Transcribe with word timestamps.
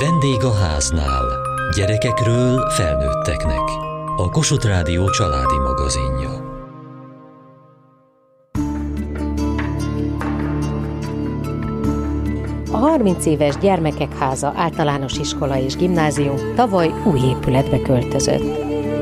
Vendég 0.00 0.44
a 0.44 0.52
háznál. 0.52 1.24
Gyerekekről 1.76 2.70
felnőtteknek. 2.70 3.62
A 4.16 4.30
Kossuth 4.30 4.66
Rádió 4.66 5.10
családi 5.10 5.58
magazinja. 5.58 6.30
A 12.72 12.76
30 12.76 13.26
éves 13.26 13.56
Gyermekek 13.56 14.18
Háza 14.18 14.52
általános 14.56 15.18
iskola 15.18 15.58
és 15.58 15.76
gimnázium 15.76 16.36
tavaly 16.54 16.92
új 17.04 17.20
épületbe 17.20 17.82
költözött. 17.82 18.44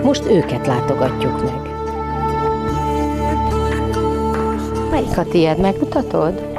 Most 0.03 0.25
őket 0.25 0.67
látogatjuk 0.67 1.43
meg. 1.43 1.61
Melyik 4.91 5.19
a 5.19 5.25
tiéd? 5.25 5.59
Megmutatod? 5.59 6.55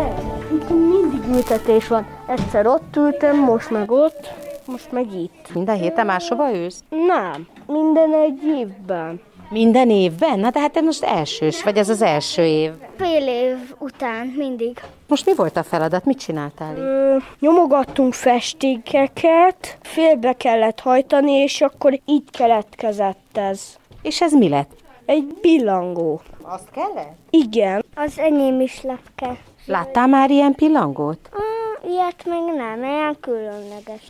Itt 0.52 0.70
mindig 0.70 1.36
ültetés 1.36 1.88
van. 1.88 2.17
Egyszer 2.28 2.68
ott 2.68 2.96
ültem, 2.96 3.40
most 3.40 3.70
meg 3.70 3.92
ott, 3.92 4.34
most 4.66 4.92
meg 4.92 5.14
itt. 5.14 5.54
Minden 5.54 5.76
héten 5.78 6.06
máshova 6.06 6.54
ősz? 6.54 6.84
Nem, 6.90 7.48
minden 7.66 8.14
egy 8.14 8.44
évben. 8.44 9.22
Minden 9.50 9.90
évben? 9.90 10.40
Na 10.40 10.50
de 10.50 10.60
hát 10.60 10.72
te 10.72 10.82
most 10.82 11.04
elsős, 11.04 11.64
vagy 11.64 11.78
ez 11.78 11.90
az 11.90 12.02
első 12.02 12.44
év. 12.44 12.72
Fél 12.98 13.28
év 13.28 13.58
után 13.80 14.26
mindig. 14.38 14.80
Most 15.08 15.26
mi 15.26 15.36
volt 15.36 15.58
a 15.58 15.64
feladat? 15.64 16.06
Mit 16.06 16.20
csináltál 16.20 16.72
itt? 16.76 16.82
Ö, 16.82 17.16
nyomogattunk 17.40 18.14
festékeket, 18.14 19.78
félbe 19.82 20.34
kellett 20.34 20.80
hajtani, 20.80 21.32
és 21.32 21.62
akkor 21.62 22.00
így 22.06 22.30
keletkezett 22.32 23.38
ez. 23.38 23.62
És 24.02 24.22
ez 24.22 24.32
mi 24.34 24.50
lett? 24.50 24.72
Egy 25.06 25.38
pillangó. 25.42 26.22
Azt 26.42 26.70
kellett? 26.72 27.18
Igen. 27.30 27.86
Az 27.96 28.20
enyém 28.20 28.62
is 28.62 28.82
lepke. 28.82 29.38
Láttál 29.66 30.08
már 30.08 30.30
ilyen 30.30 30.54
pillangót? 30.56 31.30
Ah, 31.34 31.57
ilyet 31.84 32.26
még 32.26 32.56
nem, 32.56 32.84
olyan 32.84 33.20
különleges. 33.20 34.02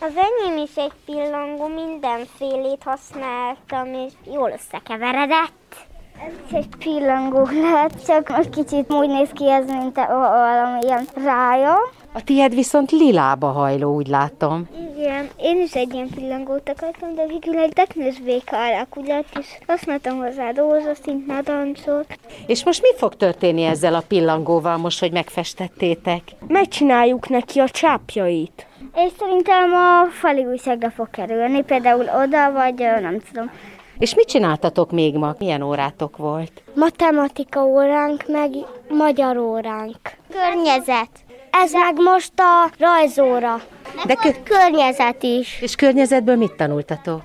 Az 0.00 0.12
enyém 0.16 0.62
is 0.62 0.76
egy 0.76 0.92
pillangó, 1.04 1.66
mindenfélét 1.66 2.82
használtam, 2.82 3.94
és 3.94 4.12
jól 4.32 4.50
összekeveredett. 4.50 5.86
Ez 6.18 6.54
egy 6.54 6.68
pillangó 6.78 7.48
lehet, 7.52 8.04
csak 8.06 8.28
most 8.28 8.50
kicsit 8.50 8.92
úgy 8.92 9.08
néz 9.08 9.30
ki 9.32 9.50
ez, 9.50 9.66
mint 9.66 9.94
valami 9.94 10.78
ilyen 10.82 11.06
rája. 11.14 11.76
A 12.16 12.24
tiéd 12.24 12.54
viszont 12.54 12.90
lilába 12.90 13.46
hajló, 13.46 13.94
úgy 13.94 14.06
látom. 14.06 14.68
Igen, 14.96 15.28
én 15.36 15.60
is 15.60 15.74
egy 15.74 15.94
ilyen 15.94 16.08
pillangót 16.14 16.68
akartam, 16.68 17.14
de 17.14 17.26
végül 17.26 17.58
egy 17.58 17.72
teknős 17.72 18.20
béka 18.20 18.56
alakú 18.56 19.02
lett, 19.06 19.38
és 19.40 19.46
használtam 19.66 20.18
hozzá 20.18 20.50
rózsaszint, 20.50 21.26
nadancot. 21.26 22.18
És 22.46 22.64
most 22.64 22.82
mi 22.82 22.88
fog 22.96 23.14
történni 23.14 23.62
ezzel 23.62 23.94
a 23.94 24.02
pillangóval 24.08 24.76
most, 24.76 25.00
hogy 25.00 25.12
megfestettétek? 25.12 26.22
Megcsináljuk 26.46 27.28
neki 27.28 27.58
a 27.58 27.68
csápjait. 27.68 28.66
És 28.94 29.12
szerintem 29.18 29.72
a 29.72 30.06
fali 30.10 30.44
újságra 30.44 30.90
fog 30.90 31.10
kerülni, 31.10 31.62
például 31.62 32.06
oda, 32.22 32.52
vagy 32.52 32.74
nem 33.00 33.18
tudom. 33.32 33.50
És 33.98 34.14
mit 34.14 34.28
csináltatok 34.28 34.90
még 34.90 35.14
ma? 35.14 35.34
Milyen 35.38 35.62
órátok 35.62 36.16
volt? 36.16 36.62
Matematika 36.74 37.64
óránk, 37.64 38.24
meg 38.26 38.50
magyar 38.88 39.36
óránk. 39.36 39.98
Környezet. 40.28 41.23
Ez 41.62 41.72
meg 41.72 41.94
most 41.96 42.32
a 42.36 42.70
rajzóra. 42.78 43.60
De 44.06 44.14
kö- 44.14 44.42
Környezet 44.42 45.22
is. 45.22 45.58
és 45.60 45.74
környezetből 45.74 46.36
mit 46.36 46.52
tanultatok? 46.52 47.22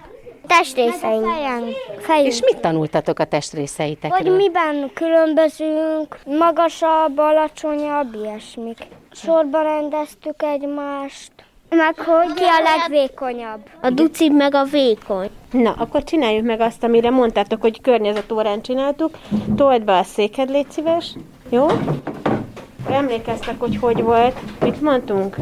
Testrészeink. 0.47 1.25
Fejünk. 1.25 1.75
Fejünk. 1.99 2.27
És 2.27 2.41
mit 2.41 2.57
tanultatok 2.57 3.19
a 3.19 3.25
testréseitekről? 3.25 4.31
Hogy 4.31 4.35
miben 4.41 4.91
különbözünk, 4.93 6.17
magasabb, 6.25 7.17
alacsonyabb, 7.17 8.13
ilyesmik. 8.15 8.77
Sorba 9.11 9.61
rendeztük 9.61 10.43
egymást. 10.43 11.31
Meg 11.69 11.97
hogy 11.99 12.33
ki 12.33 12.43
a 12.43 12.63
legvékonyabb. 12.77 13.59
A 13.81 13.89
duci 13.89 14.29
meg 14.29 14.55
a 14.55 14.63
vékony. 14.63 15.29
Na, 15.51 15.73
akkor 15.77 16.03
csináljuk 16.03 16.45
meg 16.45 16.59
azt, 16.61 16.83
amire 16.83 17.09
mondtátok, 17.09 17.61
hogy 17.61 17.81
környezetórán 17.81 18.61
csináltuk. 18.61 19.17
Told 19.55 19.83
be 19.83 19.97
a 19.97 20.03
széked, 20.03 20.49
légy 20.49 20.71
szíves. 20.71 21.15
Jó? 21.49 21.67
Emlékeztek, 22.87 23.59
hogy 23.59 23.77
hogy 23.77 24.01
volt? 24.01 24.61
Mit 24.61 24.81
mondtunk? 24.81 25.35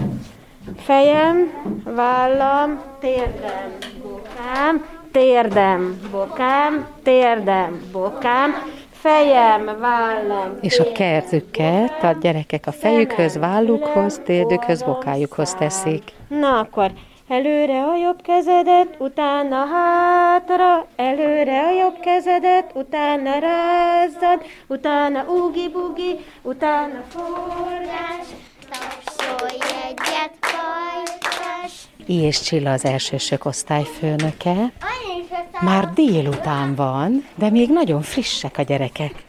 Fejem, 0.78 1.38
vállam, 1.84 2.82
térdem, 3.00 3.78
bokám, 4.02 4.86
térdem, 5.12 6.00
bokám, 6.12 6.88
térdem, 7.04 7.82
bokám, 7.92 8.52
fejem, 8.92 9.80
vállam, 9.80 10.58
És 10.62 10.80
a 10.80 10.92
kerzüket 10.92 12.04
a 12.04 12.16
gyerekek 12.22 12.68
a 12.68 12.72
fejükhöz, 12.72 13.38
vállukhoz, 13.38 14.22
térdükhöz, 14.26 14.84
bokájukhoz 14.84 15.54
teszik. 15.54 16.04
Na 16.28 16.60
akkor, 16.60 16.92
előre 17.28 17.84
a 17.84 17.96
jobb 17.96 18.22
kezedet, 18.22 18.96
utána 19.00 19.66
hátra, 19.66 20.88
előre 20.96 21.66
a 21.66 21.72
jobb 21.72 22.00
kezedet, 22.00 22.72
utána 22.74 23.40
rázzad, 23.40 24.46
utána 24.68 25.24
ugi-bugi, 25.24 26.26
utána 26.42 27.04
forgás. 27.10 28.28
Tapsolj 28.70 29.60
egyet, 29.88 30.34
hajtás. 30.42 31.74
I. 32.06 32.14
és 32.14 32.42
Csilla 32.42 32.72
az 32.72 32.86
elsősök 32.86 33.46
osztályfőnöke. 33.46 34.72
Már 35.62 35.94
délután 35.94 36.76
van, 36.76 37.28
de 37.36 37.50
még 37.50 37.70
nagyon 37.70 38.02
frissek 38.02 38.58
a 38.58 38.62
gyerekek. 38.62 39.27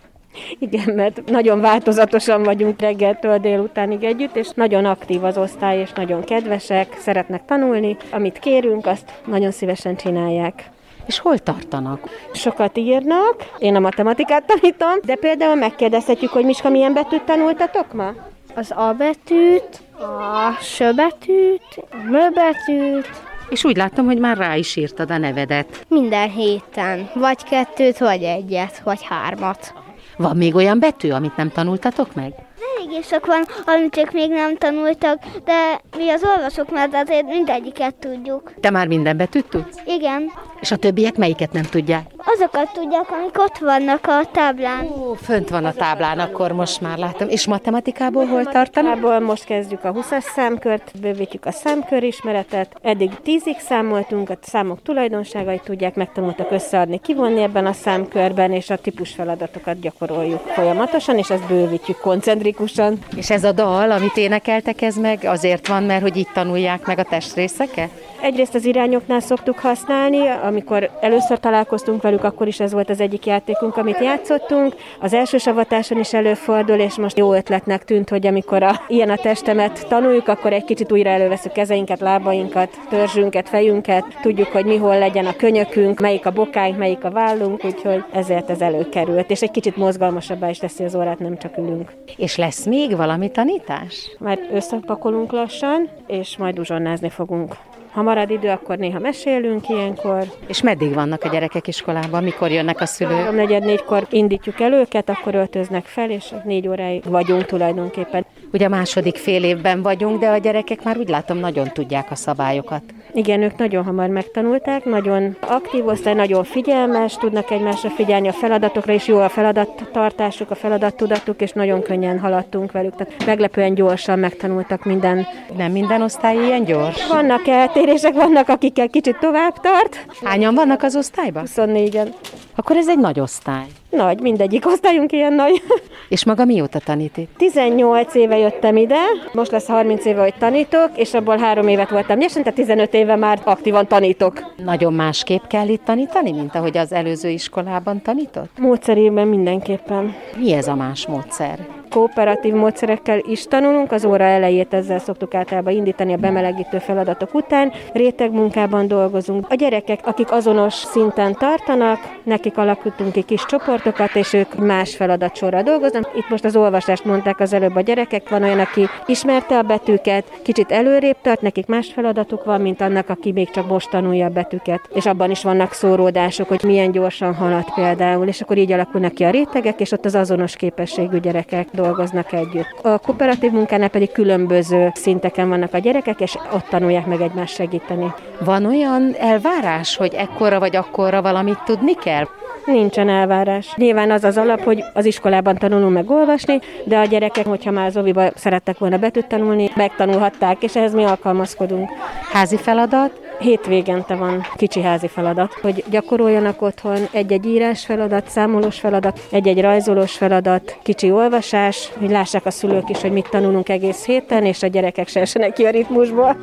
Igen, 0.58 0.94
mert 0.94 1.30
nagyon 1.30 1.60
változatosan 1.60 2.42
vagyunk 2.42 2.80
reggeltől 2.80 3.38
délutánig 3.38 4.04
együtt, 4.04 4.36
és 4.36 4.48
nagyon 4.54 4.84
aktív 4.84 5.24
az 5.24 5.38
osztály, 5.38 5.78
és 5.80 5.92
nagyon 5.92 6.24
kedvesek, 6.24 6.96
szeretnek 7.00 7.44
tanulni. 7.44 7.96
Amit 8.10 8.38
kérünk, 8.38 8.86
azt 8.86 9.12
nagyon 9.26 9.50
szívesen 9.50 9.96
csinálják. 9.96 10.70
És 11.06 11.18
hol 11.18 11.38
tartanak? 11.38 12.08
Sokat 12.32 12.78
írnak, 12.78 13.34
én 13.58 13.74
a 13.74 13.78
matematikát 13.80 14.44
tanítom, 14.46 14.92
de 15.04 15.14
például 15.14 15.54
megkérdezhetjük, 15.54 16.30
hogy 16.30 16.44
Miska, 16.44 16.68
milyen 16.68 16.92
betűt 16.92 17.22
tanultatok 17.22 17.92
ma? 17.92 18.12
Az 18.54 18.70
A 18.70 18.94
betűt, 18.98 19.80
a 19.98 20.62
S 20.62 20.78
betűt, 20.78 21.62
a 21.90 21.96
M 21.96 22.12
betűt, 22.34 23.10
És 23.48 23.64
úgy 23.64 23.76
látom, 23.76 24.06
hogy 24.06 24.18
már 24.18 24.36
rá 24.36 24.56
is 24.56 24.76
írtad 24.76 25.10
a 25.10 25.18
nevedet. 25.18 25.84
minden 25.88 26.30
héten. 26.30 27.10
Vagy 27.14 27.44
kettőt, 27.44 27.98
vagy 27.98 28.22
egyet, 28.22 28.78
vagy 28.84 29.02
hármat. 29.02 29.72
Van 30.18 30.36
még 30.36 30.54
olyan 30.54 30.78
betű, 30.78 31.10
amit 31.10 31.36
nem 31.36 31.50
tanultatok 31.50 32.14
meg? 32.14 32.32
Eléggé 32.76 33.00
sok 33.02 33.26
van, 33.26 33.42
amit 33.66 33.96
ők 33.96 34.12
még 34.12 34.30
nem 34.30 34.56
tanultak, 34.56 35.22
de 35.44 35.80
mi 35.96 36.10
az 36.10 36.24
olvasók, 36.36 36.70
mert 36.70 36.94
azért 36.94 37.26
mindegyiket 37.26 37.94
tudjuk. 37.94 38.52
Te 38.60 38.70
már 38.70 38.86
minden 38.86 39.16
betűt 39.16 39.48
tudsz? 39.48 39.78
Igen, 39.86 40.30
És 40.60 40.70
a 40.70 40.76
többiek 40.76 41.16
melyiket 41.16 41.52
nem 41.52 41.62
tudják? 41.62 42.10
Azokat 42.24 42.72
tudják, 42.72 43.10
amik 43.10 43.38
ott 43.38 43.58
vannak 43.58 44.06
a 44.06 44.20
táblán. 44.32 44.84
Ó, 44.84 45.12
fönt 45.12 45.48
van 45.48 45.64
a 45.64 45.72
táblán, 45.72 46.18
akkor 46.18 46.52
most 46.52 46.80
már 46.80 46.98
látom. 46.98 47.28
És 47.28 47.46
matematikából 47.46 48.26
hol 48.26 48.44
tartanak? 48.44 48.96
Ebből 48.96 49.18
most 49.18 49.44
kezdjük 49.44 49.84
a 49.84 49.92
20-as 49.92 50.20
számkört, 50.34 50.92
bővítjük 51.00 51.46
a 51.46 51.50
számkörismeretet. 51.50 52.76
Eddig 52.82 53.10
10-ig 53.24 53.58
számoltunk, 53.58 54.30
a 54.30 54.38
számok 54.40 54.82
tulajdonságait 54.82 55.62
tudják, 55.62 55.94
megtanultak 55.94 56.50
összeadni, 56.50 57.00
kivonni 57.00 57.42
ebben 57.42 57.66
a 57.66 57.72
számkörben, 57.72 58.52
és 58.52 58.70
a 58.70 58.76
típus 58.76 59.14
feladatokat 59.14 59.80
gyakoroljuk 59.80 60.40
folyamatosan, 60.46 61.18
és 61.18 61.30
ezt 61.30 61.46
bővítjük 61.46 61.98
koncentrikusan. 61.98 62.98
És 63.16 63.30
ez 63.30 63.44
a 63.44 63.52
dal, 63.52 63.90
amit 63.90 64.16
énekeltek, 64.16 64.82
ez 64.82 64.96
meg 64.96 65.24
azért 65.24 65.68
van, 65.68 65.82
mert 65.82 66.02
hogy 66.02 66.16
így 66.16 66.28
tanulják 66.32 66.86
meg 66.86 66.98
a 66.98 67.02
testrészeket? 67.02 67.90
Egyrészt 68.20 68.54
az 68.54 68.64
irányoknál 68.64 69.20
szoktuk 69.20 69.58
használni, 69.58 70.28
amikor 70.28 70.90
először 71.00 71.38
találkoztunk 71.38 72.02
velük, 72.08 72.24
akkor 72.24 72.46
is 72.46 72.60
ez 72.60 72.72
volt 72.72 72.90
az 72.90 73.00
egyik 73.00 73.26
játékunk, 73.26 73.76
amit 73.76 74.00
játszottunk. 74.00 74.74
Az 75.00 75.12
első 75.12 75.38
savatáson 75.38 75.98
is 75.98 76.14
előfordul, 76.14 76.76
és 76.76 76.96
most 76.96 77.18
jó 77.18 77.32
ötletnek 77.34 77.84
tűnt, 77.84 78.08
hogy 78.08 78.26
amikor 78.26 78.62
a, 78.62 78.80
ilyen 78.86 79.10
a 79.10 79.16
testemet 79.16 79.86
tanuljuk, 79.88 80.28
akkor 80.28 80.52
egy 80.52 80.64
kicsit 80.64 80.92
újra 80.92 81.10
előveszünk 81.10 81.54
kezeinket, 81.54 82.00
lábainkat, 82.00 82.70
törzsünket, 82.88 83.48
fejünket, 83.48 84.04
tudjuk, 84.22 84.48
hogy 84.48 84.64
mi 84.64 84.76
hol 84.76 84.98
legyen 84.98 85.26
a 85.26 85.36
könyökünk, 85.36 86.00
melyik 86.00 86.26
a 86.26 86.30
bokáink, 86.30 86.78
melyik 86.78 87.04
a 87.04 87.10
vállunk, 87.10 87.64
úgyhogy 87.64 88.04
ezért 88.12 88.50
ez 88.50 88.60
előkerült, 88.60 89.30
és 89.30 89.42
egy 89.42 89.50
kicsit 89.50 89.76
mozgalmasabbá 89.76 90.48
is 90.48 90.58
teszi 90.58 90.84
az 90.84 90.94
órát, 90.94 91.18
nem 91.18 91.38
csak 91.38 91.56
ülünk. 91.56 91.92
És 92.16 92.36
lesz 92.36 92.66
még 92.66 92.96
valami 92.96 93.30
tanítás? 93.30 94.16
Már 94.18 94.38
összepakolunk 94.52 95.32
lassan, 95.32 95.88
és 96.06 96.36
majd 96.36 96.58
uzsonnázni 96.58 97.08
fogunk 97.08 97.56
Ha 97.98 98.04
marad 98.04 98.30
idő, 98.30 98.48
akkor 98.48 98.76
néha 98.76 98.98
mesélünk 98.98 99.68
ilyenkor. 99.68 100.24
És 100.46 100.62
meddig 100.62 100.94
vannak 100.94 101.24
a 101.24 101.28
gyerekek 101.28 101.68
iskolában, 101.68 102.22
mikor 102.22 102.50
jönnek 102.50 102.80
a 102.80 102.86
szülők? 102.86 103.34
Negyed 103.34 103.64
négykor 103.64 104.06
indítjuk 104.10 104.60
el 104.60 104.72
őket, 104.72 105.08
akkor 105.08 105.34
öltöznek 105.34 105.84
fel, 105.84 106.10
és 106.10 106.34
négy 106.44 106.68
óráig 106.68 107.02
vagyunk 107.04 107.44
tulajdonképpen. 107.44 108.26
Ugye 108.52 108.66
a 108.66 108.68
második 108.68 109.16
fél 109.16 109.44
évben 109.44 109.82
vagyunk, 109.82 110.20
de 110.20 110.28
a 110.28 110.36
gyerekek 110.36 110.82
már 110.82 110.98
úgy 110.98 111.08
látom 111.08 111.38
nagyon 111.38 111.68
tudják 111.72 112.10
a 112.10 112.14
szabályokat. 112.14 112.82
Igen, 113.12 113.42
ők 113.42 113.56
nagyon 113.56 113.84
hamar 113.84 114.08
megtanulták, 114.08 114.84
nagyon 114.84 115.36
aktív 115.40 115.86
osztály, 115.86 116.14
nagyon 116.14 116.44
figyelmes, 116.44 117.16
tudnak 117.16 117.50
egymásra 117.50 117.90
figyelni 117.90 118.28
a 118.28 118.32
feladatokra, 118.32 118.92
és 118.92 119.06
jó 119.06 119.18
a 119.18 119.28
feladattartásuk, 119.28 120.50
a 120.50 120.54
feladattudatuk, 120.54 121.40
és 121.40 121.52
nagyon 121.52 121.82
könnyen 121.82 122.18
haladtunk 122.18 122.72
velük. 122.72 122.96
Tehát 122.96 123.26
meglepően 123.26 123.74
gyorsan 123.74 124.18
megtanultak 124.18 124.84
minden. 124.84 125.26
Nem 125.56 125.72
minden 125.72 126.02
osztály 126.02 126.36
ilyen 126.36 126.64
gyors? 126.64 127.06
Vannak 127.06 127.46
eltérések, 127.46 127.86
vannak 128.14 128.48
akikkel 128.48 128.88
kicsit 128.88 129.18
tovább 129.18 129.60
tart. 129.60 130.06
Hányan 130.24 130.54
vannak 130.54 130.82
az 130.82 130.96
osztályban? 130.96 131.46
24-en. 131.46 132.14
Akkor 132.58 132.76
ez 132.76 132.88
egy 132.88 132.98
nagy 132.98 133.20
osztály. 133.20 133.66
Nagy, 133.90 134.20
mindegyik 134.20 134.66
osztályunk 134.66 135.12
ilyen 135.12 135.32
nagy. 135.32 135.62
És 136.08 136.24
maga 136.24 136.44
mióta 136.44 136.78
tanít 136.78 137.16
itt? 137.16 137.30
18 137.36 138.14
éve 138.14 138.38
jöttem 138.38 138.76
ide, 138.76 139.00
most 139.32 139.50
lesz 139.50 139.66
30 139.66 140.04
éve, 140.04 140.22
hogy 140.22 140.34
tanítok, 140.38 140.90
és 140.94 141.14
abból 141.14 141.38
három 141.38 141.68
évet 141.68 141.90
voltam 141.90 142.18
nyersen, 142.18 142.42
tehát 142.42 142.58
15 142.58 142.94
éve 142.94 143.16
már 143.16 143.40
aktívan 143.44 143.86
tanítok. 143.86 144.52
Nagyon 144.64 144.92
másképp 144.92 145.42
kell 145.46 145.68
itt 145.68 145.84
tanítani, 145.84 146.32
mint 146.32 146.54
ahogy 146.54 146.76
az 146.76 146.92
előző 146.92 147.28
iskolában 147.28 148.02
tanított? 148.02 148.50
Módszerében 148.58 149.28
mindenképpen. 149.28 150.14
Mi 150.36 150.52
ez 150.52 150.68
a 150.68 150.74
más 150.74 151.06
módszer? 151.06 151.78
kooperatív 151.88 152.52
módszerekkel 152.52 153.18
is 153.18 153.44
tanulunk. 153.44 153.92
Az 153.92 154.04
óra 154.04 154.24
elejét 154.24 154.74
ezzel 154.74 154.98
szoktuk 154.98 155.34
általában 155.34 155.72
indítani 155.72 156.12
a 156.12 156.16
bemelegítő 156.16 156.78
feladatok 156.78 157.34
után. 157.34 157.72
Rétegmunkában 157.92 158.88
dolgozunk. 158.88 159.46
A 159.48 159.54
gyerekek, 159.54 160.00
akik 160.04 160.32
azonos 160.32 160.74
szinten 160.74 161.34
tartanak, 161.34 161.98
nekik 162.22 162.47
alakítunk 162.56 163.12
ki 163.12 163.22
kis 163.22 163.44
csoportokat, 163.46 164.14
és 164.14 164.32
ők 164.32 164.54
más 164.54 164.96
feladatsorra 164.96 165.62
dolgoznak. 165.62 166.10
Itt 166.14 166.28
most 166.28 166.44
az 166.44 166.56
olvasást 166.56 167.04
mondták 167.04 167.40
az 167.40 167.52
előbb 167.52 167.76
a 167.76 167.80
gyerekek, 167.80 168.28
van 168.28 168.42
olyan, 168.42 168.58
aki 168.58 168.86
ismerte 169.06 169.58
a 169.58 169.62
betűket, 169.62 170.24
kicsit 170.42 170.72
előrébb 170.72 171.16
tart, 171.22 171.40
nekik 171.40 171.66
más 171.66 171.92
feladatuk 171.92 172.44
van, 172.44 172.60
mint 172.60 172.80
annak, 172.80 173.08
aki 173.08 173.32
még 173.32 173.50
csak 173.50 173.68
most 173.68 173.90
tanulja 173.90 174.26
a 174.26 174.30
betűket. 174.30 174.80
És 174.94 175.06
abban 175.06 175.30
is 175.30 175.42
vannak 175.42 175.72
szóródások, 175.72 176.48
hogy 176.48 176.62
milyen 176.64 176.90
gyorsan 176.90 177.34
halad 177.34 177.74
például, 177.74 178.26
és 178.26 178.40
akkor 178.40 178.58
így 178.58 178.72
alakulnak 178.72 179.14
ki 179.14 179.24
a 179.24 179.30
rétegek, 179.30 179.80
és 179.80 179.92
ott 179.92 180.04
az 180.04 180.14
azonos 180.14 180.56
képességű 180.56 181.18
gyerekek 181.18 181.68
dolgoznak 181.72 182.32
együtt. 182.32 182.74
A 182.82 182.98
kooperatív 182.98 183.50
munkánál 183.50 183.88
pedig 183.88 184.12
különböző 184.12 184.90
szinteken 184.94 185.48
vannak 185.48 185.74
a 185.74 185.78
gyerekek, 185.78 186.20
és 186.20 186.36
ott 186.52 186.68
tanulják 186.68 187.06
meg 187.06 187.20
egymást 187.20 187.54
segíteni. 187.54 188.12
Van 188.40 188.64
olyan 188.66 189.14
elvárás, 189.18 189.96
hogy 189.96 190.14
ekkora 190.14 190.58
vagy 190.58 190.76
akkora 190.76 191.22
valamit 191.22 191.62
tudni 191.64 191.94
kell? 191.94 192.26
Nincsen 192.64 193.08
elvárás. 193.08 193.74
Nyilván 193.76 194.10
az 194.10 194.24
az 194.24 194.36
alap, 194.36 194.60
hogy 194.60 194.84
az 194.92 195.04
iskolában 195.04 195.56
tanulunk 195.56 195.92
meg 195.92 196.10
olvasni, 196.10 196.58
de 196.84 196.98
a 196.98 197.04
gyerekek, 197.04 197.46
hogyha 197.46 197.70
már 197.70 197.86
az 197.86 197.96
oviba 197.96 198.30
szerettek 198.34 198.78
volna 198.78 198.98
betűt 198.98 199.26
tanulni, 199.26 199.70
megtanulhatták, 199.74 200.62
és 200.62 200.76
ehhez 200.76 200.94
mi 200.94 201.04
alkalmazkodunk. 201.04 201.90
Házi 202.32 202.56
feladat? 202.56 203.20
Hétvégente 203.38 204.14
van 204.14 204.46
kicsi 204.56 204.82
házi 204.82 205.08
feladat, 205.08 205.52
hogy 205.62 205.84
gyakoroljanak 205.90 206.62
otthon 206.62 206.98
egy-egy 207.10 207.46
írás 207.46 207.84
feladat, 207.84 208.28
számolós 208.28 208.80
feladat, 208.80 209.20
egy-egy 209.30 209.60
rajzolós 209.60 210.12
feladat, 210.12 210.78
kicsi 210.82 211.10
olvasás, 211.10 211.92
hogy 211.98 212.10
lássák 212.10 212.46
a 212.46 212.50
szülők 212.50 212.88
is, 212.88 213.00
hogy 213.00 213.12
mit 213.12 213.28
tanulunk 213.30 213.68
egész 213.68 214.04
héten, 214.04 214.44
és 214.44 214.62
a 214.62 214.66
gyerekek 214.66 215.08
se 215.08 215.20
esenek 215.20 215.52
ki 215.52 215.64
a 215.64 215.70
ritmusból. 215.70 216.36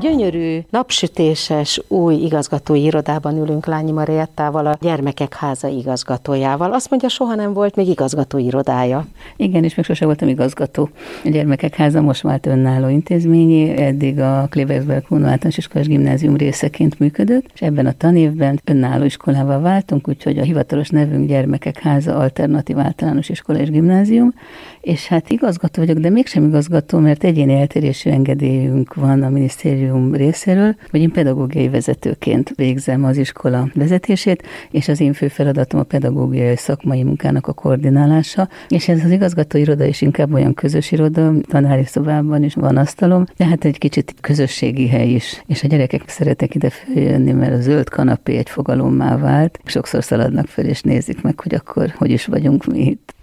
Gyönyörű, 0.00 0.58
napsütéses, 0.70 1.82
új 1.88 2.14
igazgatói 2.14 2.82
irodában 2.82 3.36
ülünk 3.36 3.66
Lányi 3.66 3.90
Mariettával, 3.90 4.66
a 4.66 4.76
Gyermekek 4.80 5.34
Háza 5.34 5.68
igazgatójával. 5.68 6.72
Azt 6.72 6.90
mondja, 6.90 7.08
soha 7.08 7.34
nem 7.34 7.52
volt 7.52 7.76
még 7.76 7.88
igazgatói 7.88 8.44
irodája. 8.44 9.06
Igen, 9.36 9.64
és 9.64 9.74
még 9.74 9.84
sose 9.84 10.04
voltam 10.04 10.28
igazgató. 10.28 10.88
A 11.24 11.28
Gyermekek 11.28 11.74
Háza 11.74 12.00
most 12.00 12.22
vált 12.22 12.46
önálló 12.46 12.88
intézményi, 12.88 13.76
eddig 13.76 14.20
a 14.20 14.46
Klebersberg 14.50 15.04
Kuno 15.04 15.26
általános 15.26 15.56
iskolás 15.56 15.86
gimnázium 15.86 16.36
részeként 16.36 16.98
működött, 16.98 17.44
és 17.54 17.60
ebben 17.60 17.86
a 17.86 17.92
tanévben 17.92 18.60
önálló 18.64 19.04
iskolával 19.04 19.60
váltunk, 19.60 20.08
úgyhogy 20.08 20.38
a 20.38 20.42
hivatalos 20.42 20.88
nevünk 20.88 21.28
Gyermekek 21.28 21.78
Háza 21.78 22.16
Alternatív 22.16 22.78
Általános 22.78 23.28
Iskola 23.28 23.58
és 23.58 23.70
Gimnázium, 23.70 24.34
és 24.80 25.06
hát 25.06 25.30
igazgató 25.30 25.82
vagyok, 25.82 25.98
de 25.98 26.10
mégsem 26.10 26.44
igazgató, 26.44 26.98
mert 26.98 27.24
egyéni 27.24 27.54
eltérésű 27.54 28.10
engedélyünk 28.10 28.94
van 28.94 29.22
a 29.22 29.28
minisztérium 29.28 29.88
részéről, 30.12 30.76
hogy 30.90 31.00
én 31.00 31.10
pedagógiai 31.10 31.68
vezetőként 31.68 32.52
végzem 32.56 33.04
az 33.04 33.16
iskola 33.16 33.68
vezetését, 33.74 34.42
és 34.70 34.88
az 34.88 35.00
én 35.00 35.12
fő 35.12 35.28
feladatom 35.28 35.80
a 35.80 35.82
pedagógiai 35.82 36.56
szakmai 36.56 37.02
munkának 37.02 37.46
a 37.46 37.52
koordinálása, 37.52 38.48
és 38.68 38.88
ez 38.88 39.04
az 39.04 39.10
igazgató 39.10 39.58
iroda 39.58 39.84
is 39.84 40.00
inkább 40.00 40.32
olyan 40.32 40.54
közös 40.54 40.92
iroda, 40.92 41.32
tanári 41.48 41.84
szobában 41.84 42.42
is 42.42 42.54
van 42.54 42.76
asztalom, 42.76 43.24
de 43.36 43.44
hát 43.46 43.64
egy 43.64 43.78
kicsit 43.78 44.14
közösségi 44.20 44.88
hely 44.88 45.08
is, 45.08 45.42
és 45.46 45.62
a 45.62 45.66
gyerekek 45.66 46.08
szeretek 46.08 46.54
ide 46.54 46.70
följönni, 46.70 47.32
mert 47.32 47.52
a 47.52 47.60
zöld 47.60 47.88
kanapé 47.88 48.36
egy 48.36 48.50
fogalommá 48.50 49.16
vált, 49.16 49.60
sokszor 49.64 50.04
szaladnak 50.04 50.46
fel 50.46 50.64
és 50.64 50.80
nézik 50.80 51.22
meg, 51.22 51.40
hogy 51.40 51.54
akkor 51.54 51.94
hogy 51.96 52.10
is 52.10 52.26
vagyunk 52.26 52.64
mi 52.64 52.80
itt. 52.80 53.14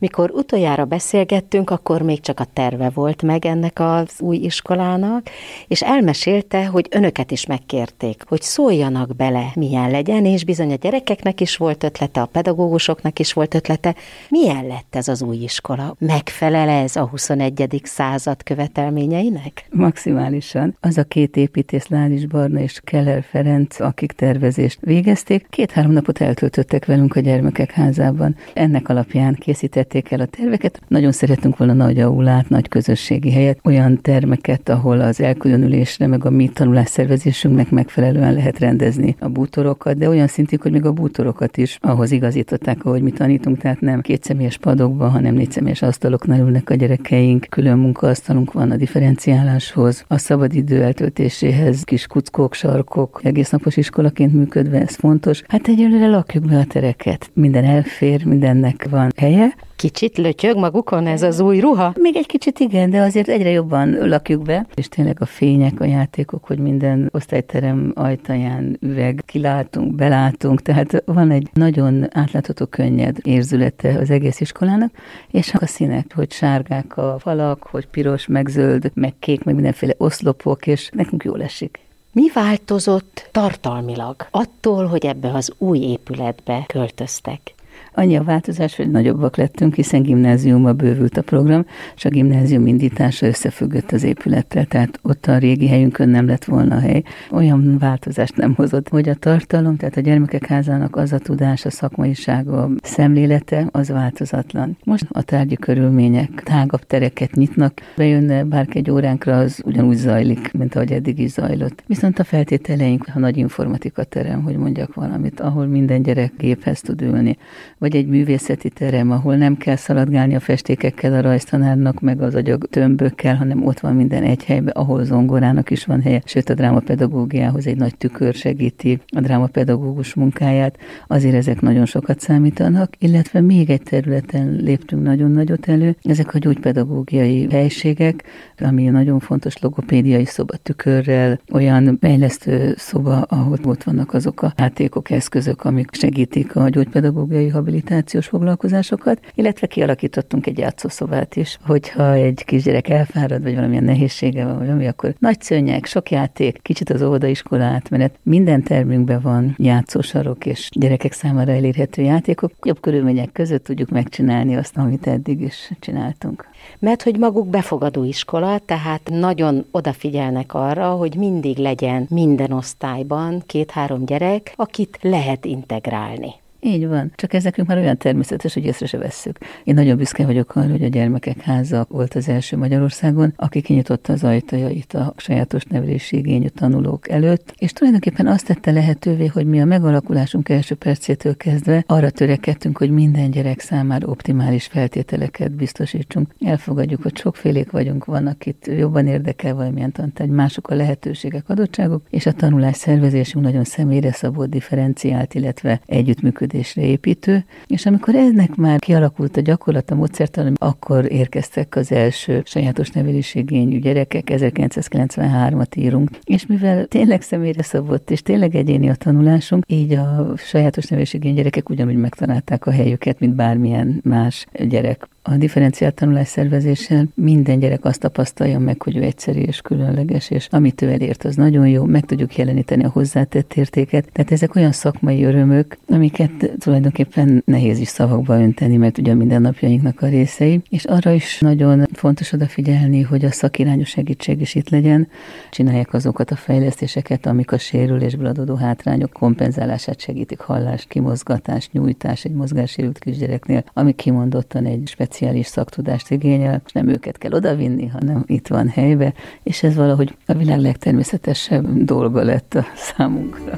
Mikor 0.00 0.30
utoljára 0.30 0.84
beszélgettünk, 0.84 1.70
akkor 1.70 2.02
még 2.02 2.20
csak 2.20 2.40
a 2.40 2.46
terve 2.52 2.90
volt 2.90 3.22
meg 3.22 3.44
ennek 3.44 3.80
az 3.80 4.20
új 4.20 4.36
iskolának, 4.36 5.26
és 5.68 5.82
elmesélte, 5.82 6.66
hogy 6.66 6.86
önöket 6.90 7.30
is 7.30 7.46
megkérték, 7.46 8.24
hogy 8.28 8.42
szóljanak 8.42 9.16
bele, 9.16 9.50
milyen 9.54 9.90
legyen, 9.90 10.24
és 10.24 10.44
bizony 10.44 10.72
a 10.72 10.74
gyerekeknek 10.74 11.40
is 11.40 11.56
volt 11.56 11.82
ötlete, 11.84 12.20
a 12.20 12.26
pedagógusoknak 12.26 13.18
is 13.18 13.32
volt 13.32 13.54
ötlete. 13.54 13.94
Milyen 14.28 14.66
lett 14.66 14.94
ez 14.96 15.08
az 15.08 15.22
új 15.22 15.36
iskola? 15.36 15.96
Megfelel 15.98 16.68
ez 16.68 16.96
a 16.96 17.06
21. 17.06 17.80
század 17.84 18.42
követelményeinek? 18.42 19.66
Maximálisan. 19.70 20.76
Az 20.80 20.98
a 20.98 21.04
két 21.04 21.36
építész, 21.36 21.86
Lális 21.86 22.26
Barna 22.26 22.60
és 22.60 22.80
Keller 22.84 23.22
Ferenc, 23.22 23.80
akik 23.80 24.12
tervezést 24.12 24.78
végezték, 24.80 25.46
két-három 25.50 25.92
napot 25.92 26.20
eltöltöttek 26.20 26.86
velünk 26.86 27.16
a 27.16 27.20
gyermekek 27.20 27.70
házában. 27.70 28.36
Ennek 28.54 28.88
alapján 28.88 29.34
készített 29.34 29.89
készítették 29.90 30.10
el 30.10 30.20
a 30.20 30.26
terveket. 30.26 30.80
Nagyon 30.88 31.12
szeretünk 31.12 31.56
volna 31.56 31.72
nagy 31.72 32.00
aulát, 32.00 32.48
nagy 32.48 32.68
közösségi 32.68 33.30
helyet, 33.30 33.60
olyan 33.64 34.00
termeket, 34.02 34.68
ahol 34.68 35.00
az 35.00 35.20
elkülönülésre, 35.20 36.06
meg 36.06 36.24
a 36.24 36.30
mi 36.30 36.48
tanulásszervezésünknek 36.48 37.70
megfelelően 37.70 38.34
lehet 38.34 38.58
rendezni 38.58 39.16
a 39.18 39.28
bútorokat, 39.28 39.96
de 39.96 40.08
olyan 40.08 40.26
szintig, 40.26 40.60
hogy 40.60 40.72
még 40.72 40.84
a 40.84 40.92
bútorokat 40.92 41.56
is 41.56 41.78
ahhoz 41.80 42.10
igazították, 42.10 42.84
ahogy 42.84 43.02
mi 43.02 43.10
tanítunk, 43.10 43.58
tehát 43.58 43.80
nem 43.80 44.00
kétszemélyes 44.00 44.58
padokban, 44.58 45.10
hanem 45.10 45.34
négyszemélyes 45.34 45.82
asztaloknál 45.82 46.40
ülnek 46.40 46.70
a 46.70 46.74
gyerekeink, 46.74 47.46
külön 47.48 47.78
munkaasztalunk 47.78 48.52
van 48.52 48.70
a 48.70 48.76
differenciáláshoz, 48.76 50.04
a 50.08 50.18
szabadidő 50.18 50.82
eltöltéséhez, 50.82 51.82
kis 51.82 52.06
kuckók, 52.06 52.54
sarkok, 52.54 53.20
egész 53.22 53.50
napos 53.50 53.76
iskolaként 53.76 54.32
működve, 54.32 54.80
ez 54.80 54.94
fontos. 54.94 55.42
Hát 55.48 55.68
egyelőre 55.68 56.08
lakjuk 56.08 56.44
be 56.46 56.58
a 56.58 56.64
tereket. 56.64 57.30
Minden 57.34 57.64
elfér, 57.64 58.24
mindennek 58.24 58.86
van 58.90 59.12
helye, 59.16 59.54
Kicsit 59.80 60.18
lötyög 60.18 60.56
magukon 60.56 61.06
ez 61.06 61.22
az 61.22 61.40
új 61.40 61.60
ruha? 61.60 61.92
Még 61.98 62.16
egy 62.16 62.26
kicsit 62.26 62.58
igen, 62.58 62.90
de 62.90 63.00
azért 63.00 63.28
egyre 63.28 63.50
jobban 63.50 64.08
lakjuk 64.08 64.42
be. 64.42 64.66
És 64.74 64.88
tényleg 64.88 65.16
a 65.20 65.26
fények, 65.26 65.80
a 65.80 65.84
játékok, 65.84 66.44
hogy 66.44 66.58
minden 66.58 67.08
osztályterem 67.12 67.92
ajtaján 67.94 68.76
üveg, 68.80 69.22
kilátunk, 69.26 69.94
belátunk, 69.94 70.62
tehát 70.62 71.02
van 71.06 71.30
egy 71.30 71.48
nagyon 71.52 72.06
átlátható, 72.10 72.66
könnyed 72.66 73.18
érzülete 73.22 73.98
az 73.98 74.10
egész 74.10 74.40
iskolának, 74.40 74.92
és 75.30 75.54
a 75.54 75.66
színek, 75.66 76.12
hogy 76.14 76.32
sárgák 76.32 76.96
a 76.96 77.16
falak, 77.18 77.62
hogy 77.62 77.86
piros, 77.86 78.26
meg 78.26 78.48
zöld, 78.48 78.90
meg 78.94 79.14
kék, 79.18 79.44
meg 79.44 79.54
mindenféle 79.54 79.94
oszlopok, 79.96 80.66
és 80.66 80.90
nekünk 80.92 81.24
jól 81.24 81.42
esik. 81.42 81.78
Mi 82.12 82.30
változott 82.34 83.28
tartalmilag 83.32 84.26
attól, 84.30 84.86
hogy 84.86 85.06
ebbe 85.06 85.30
az 85.32 85.52
új 85.58 85.78
épületbe 85.78 86.64
költöztek? 86.66 87.54
Annyi 87.94 88.16
a 88.16 88.22
változás, 88.22 88.76
hogy 88.76 88.90
nagyobbak 88.90 89.36
lettünk, 89.36 89.74
hiszen 89.74 90.02
gimnáziumba 90.02 90.72
bővült 90.72 91.16
a 91.16 91.22
program, 91.22 91.66
és 91.96 92.04
a 92.04 92.08
gimnázium 92.08 92.66
indítása 92.66 93.26
összefüggött 93.26 93.92
az 93.92 94.02
épülettel, 94.02 94.64
tehát 94.64 94.98
ott 95.02 95.26
a 95.26 95.38
régi 95.38 95.68
helyünkön 95.68 96.08
nem 96.08 96.26
lett 96.26 96.44
volna 96.44 96.78
hely. 96.78 97.02
Olyan 97.30 97.78
változást 97.78 98.36
nem 98.36 98.54
hozott, 98.54 98.88
hogy 98.88 99.08
a 99.08 99.14
tartalom, 99.14 99.76
tehát 99.76 99.96
a 99.96 100.00
gyermekek 100.00 100.46
házának 100.46 100.96
az 100.96 101.12
a 101.12 101.18
tudás, 101.18 101.64
a 101.64 101.70
szakmaisága, 101.70 102.62
a 102.62 102.70
szemlélete, 102.82 103.68
az 103.70 103.88
változatlan. 103.88 104.76
Most 104.84 105.06
a 105.08 105.22
tárgyi 105.22 105.56
körülmények 105.56 106.42
tágabb 106.44 106.86
tereket 106.86 107.34
nyitnak, 107.34 107.80
bejönne 107.96 108.44
bárki 108.44 108.78
egy 108.78 108.90
óránkra, 108.90 109.38
az 109.38 109.62
ugyanúgy 109.64 109.96
zajlik, 109.96 110.52
mint 110.52 110.74
ahogy 110.74 110.92
eddig 110.92 111.18
is 111.18 111.30
zajlott. 111.30 111.82
Viszont 111.86 112.18
a 112.18 112.24
feltételeink, 112.24 113.06
a 113.14 113.18
nagy 113.18 113.36
informatika 113.36 114.04
terem, 114.04 114.42
hogy 114.42 114.56
mondjak 114.56 114.94
valamit, 114.94 115.40
ahol 115.40 115.66
minden 115.66 116.02
gyerek 116.02 116.32
géphez 116.38 116.80
tud 116.80 117.02
ülni, 117.02 117.36
vagy 117.80 117.96
egy 117.96 118.06
művészeti 118.06 118.68
terem, 118.68 119.10
ahol 119.10 119.36
nem 119.36 119.56
kell 119.56 119.76
szaladgálni 119.76 120.34
a 120.34 120.40
festékekkel 120.40 121.14
a 121.14 121.20
rajztanárnak, 121.20 122.00
meg 122.00 122.22
az 122.22 122.34
agyag 122.34 122.66
tömbökkel, 122.70 123.36
hanem 123.36 123.66
ott 123.66 123.80
van 123.80 123.94
minden 123.94 124.22
egy 124.22 124.44
helyben, 124.44 124.72
ahol 124.76 125.04
zongorának 125.04 125.70
is 125.70 125.84
van 125.84 126.02
helye, 126.02 126.22
sőt 126.24 126.50
a 126.50 126.54
drámapedagógiához 126.54 127.66
egy 127.66 127.76
nagy 127.76 127.96
tükör 127.96 128.34
segíti 128.34 129.00
a 129.06 129.20
drámapedagógus 129.20 130.14
munkáját, 130.14 130.76
azért 131.06 131.34
ezek 131.34 131.60
nagyon 131.60 131.86
sokat 131.86 132.20
számítanak, 132.20 132.94
illetve 132.98 133.40
még 133.40 133.70
egy 133.70 133.82
területen 133.82 134.52
léptünk 134.52 135.02
nagyon 135.02 135.30
nagyot 135.30 135.68
elő, 135.68 135.96
ezek 136.02 136.34
a 136.34 136.38
gyógypedagógiai 136.38 137.46
helységek, 137.50 138.24
ami 138.58 138.84
nagyon 138.84 139.18
fontos 139.18 139.58
logopédiai 139.58 140.24
szoba 140.24 140.56
tükörrel, 140.56 141.40
olyan 141.52 141.98
fejlesztő 142.00 142.74
szoba, 142.76 143.20
ahol 143.20 143.58
ott 143.64 143.82
vannak 143.82 144.14
azok 144.14 144.42
a 144.42 144.52
játékok, 144.56 145.10
eszközök, 145.10 145.64
amik 145.64 145.88
segítik 145.92 146.56
a 146.56 146.68
gyógypedagógiai 146.68 147.48
habilitációs 147.70 148.26
foglalkozásokat, 148.26 149.20
illetve 149.34 149.66
kialakítottunk 149.66 150.46
egy 150.46 150.58
játszószobát 150.58 151.36
is, 151.36 151.58
hogyha 151.66 152.12
egy 152.12 152.44
kisgyerek 152.44 152.88
elfárad, 152.88 153.42
vagy 153.42 153.54
valamilyen 153.54 153.84
nehézsége 153.84 154.44
van, 154.44 154.58
vagy 154.58 154.68
ami, 154.68 154.86
akkor 154.86 155.14
nagy 155.18 155.40
szőnyek, 155.40 155.86
sok 155.86 156.10
játék, 156.10 156.62
kicsit 156.62 156.90
az 156.90 157.02
óvodaiskola 157.02 157.64
átmenet, 157.64 158.18
minden 158.22 158.62
termünkben 158.62 159.20
van 159.20 159.54
játszósarok 159.58 160.46
és 160.46 160.68
gyerekek 160.72 161.12
számára 161.12 161.52
elérhető 161.52 162.02
játékok. 162.02 162.52
Jobb 162.62 162.80
körülmények 162.80 163.32
között 163.32 163.64
tudjuk 163.64 163.88
megcsinálni 163.88 164.56
azt, 164.56 164.76
amit 164.76 165.06
eddig 165.06 165.40
is 165.40 165.70
csináltunk. 165.80 166.48
Mert 166.78 167.02
hogy 167.02 167.18
maguk 167.18 167.48
befogadó 167.48 168.04
iskola, 168.04 168.58
tehát 168.58 169.00
nagyon 169.10 169.64
odafigyelnek 169.70 170.54
arra, 170.54 170.90
hogy 170.90 171.14
mindig 171.14 171.56
legyen 171.56 172.06
minden 172.08 172.52
osztályban 172.52 173.42
két-három 173.46 174.04
gyerek, 174.04 174.52
akit 174.56 174.98
lehet 175.02 175.44
integrálni. 175.44 176.34
Így 176.60 176.86
van. 176.86 177.12
Csak 177.14 177.32
ez 177.32 177.44
nekünk 177.44 177.68
már 177.68 177.78
olyan 177.78 177.96
természetes, 177.96 178.54
hogy 178.54 178.64
észre 178.64 178.86
se 178.86 178.98
vesszük. 178.98 179.38
Én 179.64 179.74
nagyon 179.74 179.96
büszke 179.96 180.26
vagyok 180.26 180.56
arra, 180.56 180.70
hogy 180.70 180.84
a 180.84 180.88
Gyermekek 180.88 181.40
Háza 181.40 181.86
volt 181.88 182.14
az 182.14 182.28
első 182.28 182.56
Magyarországon, 182.56 183.32
aki 183.36 183.60
kinyitotta 183.60 184.12
az 184.12 184.24
ajtajait 184.24 184.94
a 184.94 185.14
sajátos 185.16 185.64
nevelési 185.64 186.16
igényű 186.16 186.46
tanulók 186.46 187.08
előtt, 187.08 187.54
és 187.58 187.72
tulajdonképpen 187.72 188.26
azt 188.26 188.46
tette 188.46 188.70
lehetővé, 188.70 189.26
hogy 189.26 189.46
mi 189.46 189.60
a 189.60 189.64
megalakulásunk 189.64 190.48
első 190.48 190.74
percétől 190.74 191.36
kezdve 191.36 191.84
arra 191.86 192.10
törekedtünk, 192.10 192.78
hogy 192.78 192.90
minden 192.90 193.30
gyerek 193.30 193.60
számára 193.60 194.06
optimális 194.06 194.66
feltételeket 194.66 195.52
biztosítsunk. 195.52 196.34
Elfogadjuk, 196.44 197.02
hogy 197.02 197.16
sokfélék 197.16 197.70
vagyunk, 197.70 198.04
van, 198.04 198.26
akit 198.26 198.70
jobban 198.78 199.06
érdekel 199.06 199.54
valamilyen 199.54 199.92
tantány, 199.92 200.30
mások 200.30 200.68
a 200.68 200.74
lehetőségek, 200.74 201.48
adottságok, 201.48 202.02
és 202.10 202.26
a 202.26 202.32
tanulás 202.32 202.76
szervezésünk 202.76 203.44
nagyon 203.44 203.64
személyre 203.64 204.12
szabott, 204.12 204.50
differenciált, 204.50 205.34
illetve 205.34 205.80
együttműködő 205.86 206.49
működésre 206.52 206.82
építő, 206.82 207.44
és 207.66 207.86
amikor 207.86 208.14
ennek 208.14 208.54
már 208.54 208.78
kialakult 208.78 209.36
a 209.36 209.40
gyakorlat, 209.40 209.90
a 209.90 209.94
módszertan, 209.94 210.54
akkor 210.58 211.12
érkeztek 211.12 211.76
az 211.76 211.92
első 211.92 212.42
sajátos 212.44 212.90
nevelésigényű 212.90 213.78
gyerekek, 213.78 214.28
1993-at 214.30 215.76
írunk, 215.76 216.10
és 216.24 216.46
mivel 216.46 216.86
tényleg 216.86 217.22
személyre 217.22 217.62
szabott, 217.62 218.10
és 218.10 218.22
tényleg 218.22 218.54
egyéni 218.54 218.88
a 218.88 218.94
tanulásunk, 218.94 219.64
így 219.66 219.92
a 219.92 220.32
sajátos 220.36 220.86
nevelésigényű 220.86 221.34
gyerekek 221.34 221.68
ugyanúgy 221.68 221.96
megtalálták 221.96 222.66
a 222.66 222.70
helyüket, 222.70 223.20
mint 223.20 223.34
bármilyen 223.34 224.00
más 224.04 224.46
gyerek 224.52 225.08
a 225.22 225.36
differenciált 225.36 225.94
tanulás 225.94 226.28
szervezéssel 226.28 227.08
minden 227.14 227.58
gyerek 227.58 227.84
azt 227.84 228.00
tapasztalja 228.00 228.58
meg, 228.58 228.82
hogy 228.82 228.96
ő 228.96 229.02
egyszerű 229.02 229.40
és 229.40 229.60
különleges, 229.60 230.30
és 230.30 230.46
amit 230.50 230.82
ő 230.82 230.90
elért, 230.90 231.24
az 231.24 231.34
nagyon 231.34 231.68
jó, 231.68 231.84
meg 231.84 232.04
tudjuk 232.06 232.36
jeleníteni 232.36 232.84
a 232.84 232.88
hozzátett 232.88 233.54
értéket. 233.54 234.08
Tehát 234.12 234.32
ezek 234.32 234.54
olyan 234.54 234.72
szakmai 234.72 235.24
örömök, 235.24 235.76
amiket 235.88 236.52
tulajdonképpen 236.58 237.42
nehéz 237.46 237.78
is 237.78 237.88
szavakba 237.88 238.40
önteni, 238.40 238.76
mert 238.76 238.98
ugye 238.98 239.14
mindennapjainknak 239.14 240.02
a 240.02 240.06
részei, 240.06 240.62
és 240.70 240.84
arra 240.84 241.10
is 241.12 241.38
nagyon 241.38 241.86
fontos 241.92 242.32
odafigyelni, 242.32 243.02
hogy 243.02 243.24
a 243.24 243.30
szakirányú 243.30 243.84
segítség 243.84 244.40
is 244.40 244.54
itt 244.54 244.68
legyen, 244.68 245.08
csinálják 245.50 245.92
azokat 245.92 246.30
a 246.30 246.36
fejlesztéseket, 246.36 247.26
amik 247.26 247.52
a 247.52 247.58
sérülésből 247.58 248.26
adódó 248.26 248.54
hátrányok 248.54 249.12
kompenzálását 249.12 250.00
segítik, 250.00 250.40
hallást, 250.40 250.88
kimozgatást, 250.88 251.72
nyújtás 251.72 252.24
egy 252.24 252.32
mozgássérült 252.32 252.98
kisgyereknél, 252.98 253.64
ami 253.72 253.92
kimondottan 253.92 254.64
egy 254.64 254.82
speciális 254.84 255.08
szaktudást 255.42 256.10
igényel, 256.10 256.62
és 256.66 256.72
nem 256.72 256.88
őket 256.88 257.18
kell 257.18 257.32
odavinni, 257.32 257.86
hanem 257.86 258.24
itt 258.26 258.46
van 258.46 258.68
helybe, 258.68 259.12
és 259.42 259.62
ez 259.62 259.74
valahogy 259.74 260.16
a 260.26 260.34
világ 260.34 260.58
legtermészetesebb 260.58 261.84
dolga 261.84 262.22
lett 262.22 262.54
a 262.54 262.64
számunkra. 262.74 263.54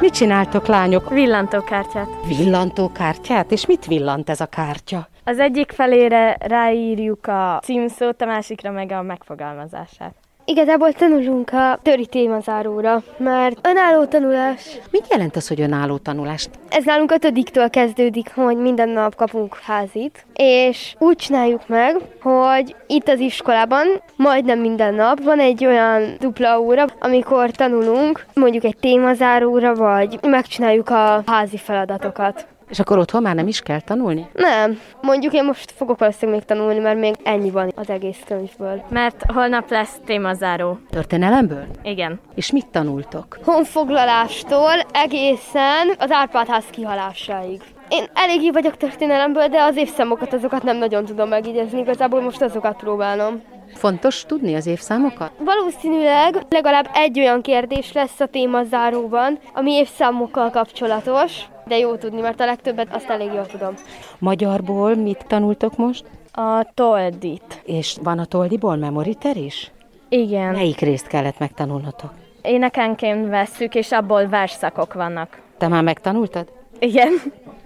Mit 0.00 0.16
csináltok, 0.16 0.66
lányok? 0.66 1.10
Villantókártyát. 1.10 2.08
Villantókártyát? 2.26 3.52
És 3.52 3.66
mit 3.66 3.86
villant 3.86 4.30
ez 4.30 4.40
a 4.40 4.46
kártya? 4.46 5.08
Az 5.24 5.38
egyik 5.38 5.72
felére 5.72 6.36
ráírjuk 6.40 7.26
a 7.26 7.60
címszót, 7.62 8.22
a 8.22 8.26
másikra 8.26 8.70
meg 8.70 8.90
a 8.90 9.02
megfogalmazását. 9.02 10.14
Igazából 10.50 10.92
tanulunk 10.92 11.50
a 11.52 11.78
töri 11.82 12.06
témazáróra, 12.06 13.02
mert 13.16 13.66
önálló 13.66 14.04
tanulás. 14.04 14.78
Mit 14.90 15.06
jelent 15.10 15.36
az, 15.36 15.48
hogy 15.48 15.60
önálló 15.60 15.96
tanulás? 15.96 16.48
Ez 16.68 16.84
nálunk 16.84 17.10
ötödiktől 17.10 17.70
kezdődik, 17.70 18.32
hogy 18.34 18.56
minden 18.56 18.88
nap 18.88 19.14
kapunk 19.14 19.56
házit, 19.62 20.26
és 20.34 20.94
úgy 20.98 21.16
csináljuk 21.16 21.68
meg, 21.68 21.96
hogy 22.22 22.76
itt 22.86 23.08
az 23.08 23.18
iskolában 23.18 23.86
majdnem 24.16 24.58
minden 24.58 24.94
nap 24.94 25.22
van 25.22 25.38
egy 25.38 25.64
olyan 25.64 26.02
dupla 26.18 26.60
óra, 26.60 26.84
amikor 27.00 27.50
tanulunk, 27.50 28.26
mondjuk 28.34 28.64
egy 28.64 28.76
témazáróra, 28.80 29.74
vagy 29.74 30.18
megcsináljuk 30.22 30.88
a 30.88 31.22
házi 31.26 31.56
feladatokat. 31.56 32.46
És 32.68 32.78
akkor 32.78 32.98
otthon 32.98 33.22
már 33.22 33.34
nem 33.34 33.46
is 33.46 33.60
kell 33.60 33.80
tanulni? 33.80 34.28
Nem. 34.32 34.80
Mondjuk 35.00 35.32
én 35.32 35.44
most 35.44 35.70
fogok 35.70 35.98
valószínűleg 35.98 36.40
még 36.40 36.48
tanulni, 36.48 36.78
mert 36.78 36.98
még 36.98 37.14
ennyi 37.22 37.50
van 37.50 37.72
az 37.76 37.90
egész 37.90 38.20
könyvből. 38.26 38.82
Mert 38.88 39.24
holnap 39.32 39.70
lesz 39.70 40.00
témazáró. 40.04 40.78
Történelemből? 40.90 41.64
Igen. 41.82 42.20
És 42.34 42.52
mit 42.52 42.66
tanultok? 42.66 43.38
Honfoglalástól 43.44 44.72
egészen 44.92 45.94
az 45.98 46.10
Árpádház 46.10 46.64
kihalásáig. 46.70 47.62
Én 47.88 48.04
elég 48.14 48.52
vagyok 48.52 48.76
történelemből, 48.76 49.46
de 49.46 49.62
az 49.62 49.76
évszámokat 49.76 50.32
azokat 50.32 50.62
nem 50.62 50.76
nagyon 50.76 51.04
tudom 51.04 51.28
megígézni, 51.28 51.78
igazából 51.80 52.20
most 52.20 52.42
azokat 52.42 52.76
próbálom. 52.76 53.42
Fontos 53.74 54.24
tudni 54.26 54.54
az 54.54 54.66
évszámokat? 54.66 55.32
Valószínűleg 55.38 56.46
legalább 56.48 56.88
egy 56.94 57.18
olyan 57.18 57.42
kérdés 57.42 57.92
lesz 57.92 58.20
a 58.20 58.26
témazáróban, 58.26 59.38
ami 59.54 59.72
évszámokkal 59.72 60.50
kapcsolatos, 60.50 61.32
de 61.66 61.78
jó 61.78 61.94
tudni, 61.94 62.20
mert 62.20 62.40
a 62.40 62.44
legtöbbet 62.44 62.94
azt 62.94 63.08
elég 63.08 63.32
jól 63.32 63.46
tudom. 63.46 63.74
Magyarból 64.18 64.94
mit 64.94 65.24
tanultok 65.28 65.76
most? 65.76 66.04
A 66.32 66.66
toldit. 66.74 67.62
És 67.64 67.96
van 68.02 68.18
a 68.18 68.24
toldiból 68.24 68.76
memoriter 68.76 69.36
is? 69.36 69.70
Igen. 70.08 70.52
Melyik 70.54 70.80
részt 70.80 71.06
kellett 71.06 71.38
megtanulnotok? 71.38 72.10
Énekenként 72.42 73.28
vesszük, 73.28 73.74
és 73.74 73.92
abból 73.92 74.28
versszakok 74.28 74.94
vannak. 74.94 75.40
Te 75.58 75.68
már 75.68 75.82
megtanultad? 75.82 76.52
Igen. 76.78 77.12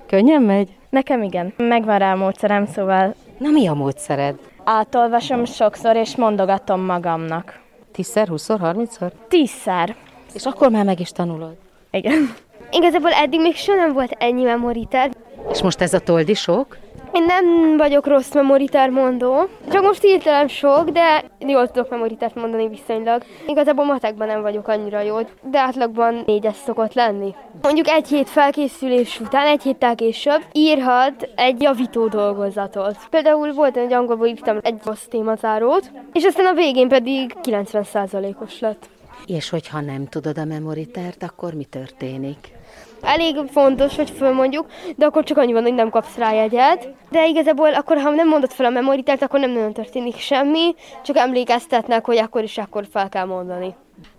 Könnyen 0.06 0.42
megy? 0.42 0.68
Nekem 0.90 1.23
igen. 1.23 1.52
Megvan 1.56 1.99
rá 1.99 2.12
a 2.12 2.16
módszerem, 2.16 2.66
szóval... 2.66 3.14
Na 3.38 3.50
mi 3.50 3.66
a 3.66 3.75
módszered? 3.75 4.38
Átolvasom 4.64 5.45
sokszor, 5.45 5.97
és 5.97 6.16
mondogatom 6.16 6.81
magamnak. 6.81 7.61
Tízszer, 7.92 8.28
húszszor, 8.28 8.59
harmincszor? 8.59 9.12
Tízszer. 9.28 9.97
És 10.35 10.47
akkor 10.47 10.71
már 10.71 10.85
meg 10.85 11.00
is 11.00 11.11
tanulod? 11.11 11.57
Igen. 11.90 12.35
Igazából 12.71 13.11
eddig 13.11 13.40
még 13.40 13.57
soha 13.57 13.78
nem 13.78 13.92
volt 13.92 14.16
ennyi 14.19 14.42
memoriter. 14.42 15.11
És 15.50 15.62
most 15.62 15.80
ez 15.80 15.94
a 15.94 15.99
toldi 15.99 16.34
sok? 16.34 16.76
Én 17.12 17.25
nem 17.25 17.76
vagyok 17.76 18.06
rossz 18.06 18.32
memoriter 18.34 18.90
mondó, 18.90 19.49
csak 19.72 19.82
most 19.82 20.02
hirtelen 20.02 20.49
sok, 20.49 20.88
de 20.90 21.25
jól 21.38 21.68
tudok 21.68 21.90
memoritert 21.90 22.34
mondani 22.34 22.68
viszonylag. 22.68 23.22
Igazából 23.46 23.84
matekban 23.84 24.26
nem 24.26 24.42
vagyok 24.42 24.68
annyira 24.68 25.00
jó, 25.00 25.16
de 25.50 25.58
átlagban 25.58 26.22
négyes 26.26 26.56
szokott 26.56 26.94
lenni. 26.94 27.34
Mondjuk 27.62 27.88
egy 27.88 28.08
hét 28.08 28.28
felkészülés 28.28 29.20
után, 29.20 29.46
egy 29.46 29.62
héttel 29.62 29.94
később 29.94 30.42
írhat 30.52 31.28
egy 31.34 31.62
javító 31.62 32.06
dolgozatot. 32.06 32.96
Például 33.11 33.52
volt 33.52 33.76
egy 33.76 33.92
angolból 33.92 34.26
írtam 34.26 34.58
egy 34.62 34.80
rossz 34.84 35.04
témazárót, 35.11 35.90
és 36.12 36.25
aztán 36.25 36.46
a 36.46 36.54
végén 36.54 36.88
pedig 36.88 37.34
90%-os 37.42 38.61
lett. 38.61 38.88
És 39.26 39.49
hogyha 39.50 39.80
nem 39.80 40.06
tudod 40.08 40.38
a 40.38 40.44
memoritert, 40.44 41.22
akkor 41.22 41.54
mi 41.54 41.64
történik? 41.64 42.61
Elég 43.02 43.37
fontos, 43.50 43.97
hogy 43.97 44.11
fölmondjuk, 44.11 44.66
de 44.97 45.06
akkor 45.06 45.25
csak 45.25 45.37
annyi 45.37 45.52
van, 45.52 45.62
hogy 45.62 45.75
nem 45.75 45.90
kapsz 45.90 46.16
rá 46.16 46.32
jegyet. 46.32 46.88
De 47.11 47.26
igazából 47.26 47.75
akkor, 47.75 47.99
ha 47.99 48.11
nem 48.11 48.28
mondod 48.28 48.50
fel 48.50 48.66
a 48.66 48.71
memoritert, 48.71 49.23
akkor 49.23 49.40
nem 49.40 49.50
nagyon 49.50 49.73
történik 49.73 50.16
semmi, 50.16 50.75
csak 51.04 51.16
emlékeztetnek, 51.16 52.04
hogy 52.04 52.16
akkor 52.16 52.42
is 52.42 52.59
akkor 52.59 52.87
fel 52.92 53.09
kell 53.09 53.25
mondani. 53.25 53.75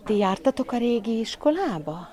Ti 0.06 0.18
jártatok 0.18 0.72
a 0.72 0.78
régi 0.78 1.20
iskolába? 1.20 2.08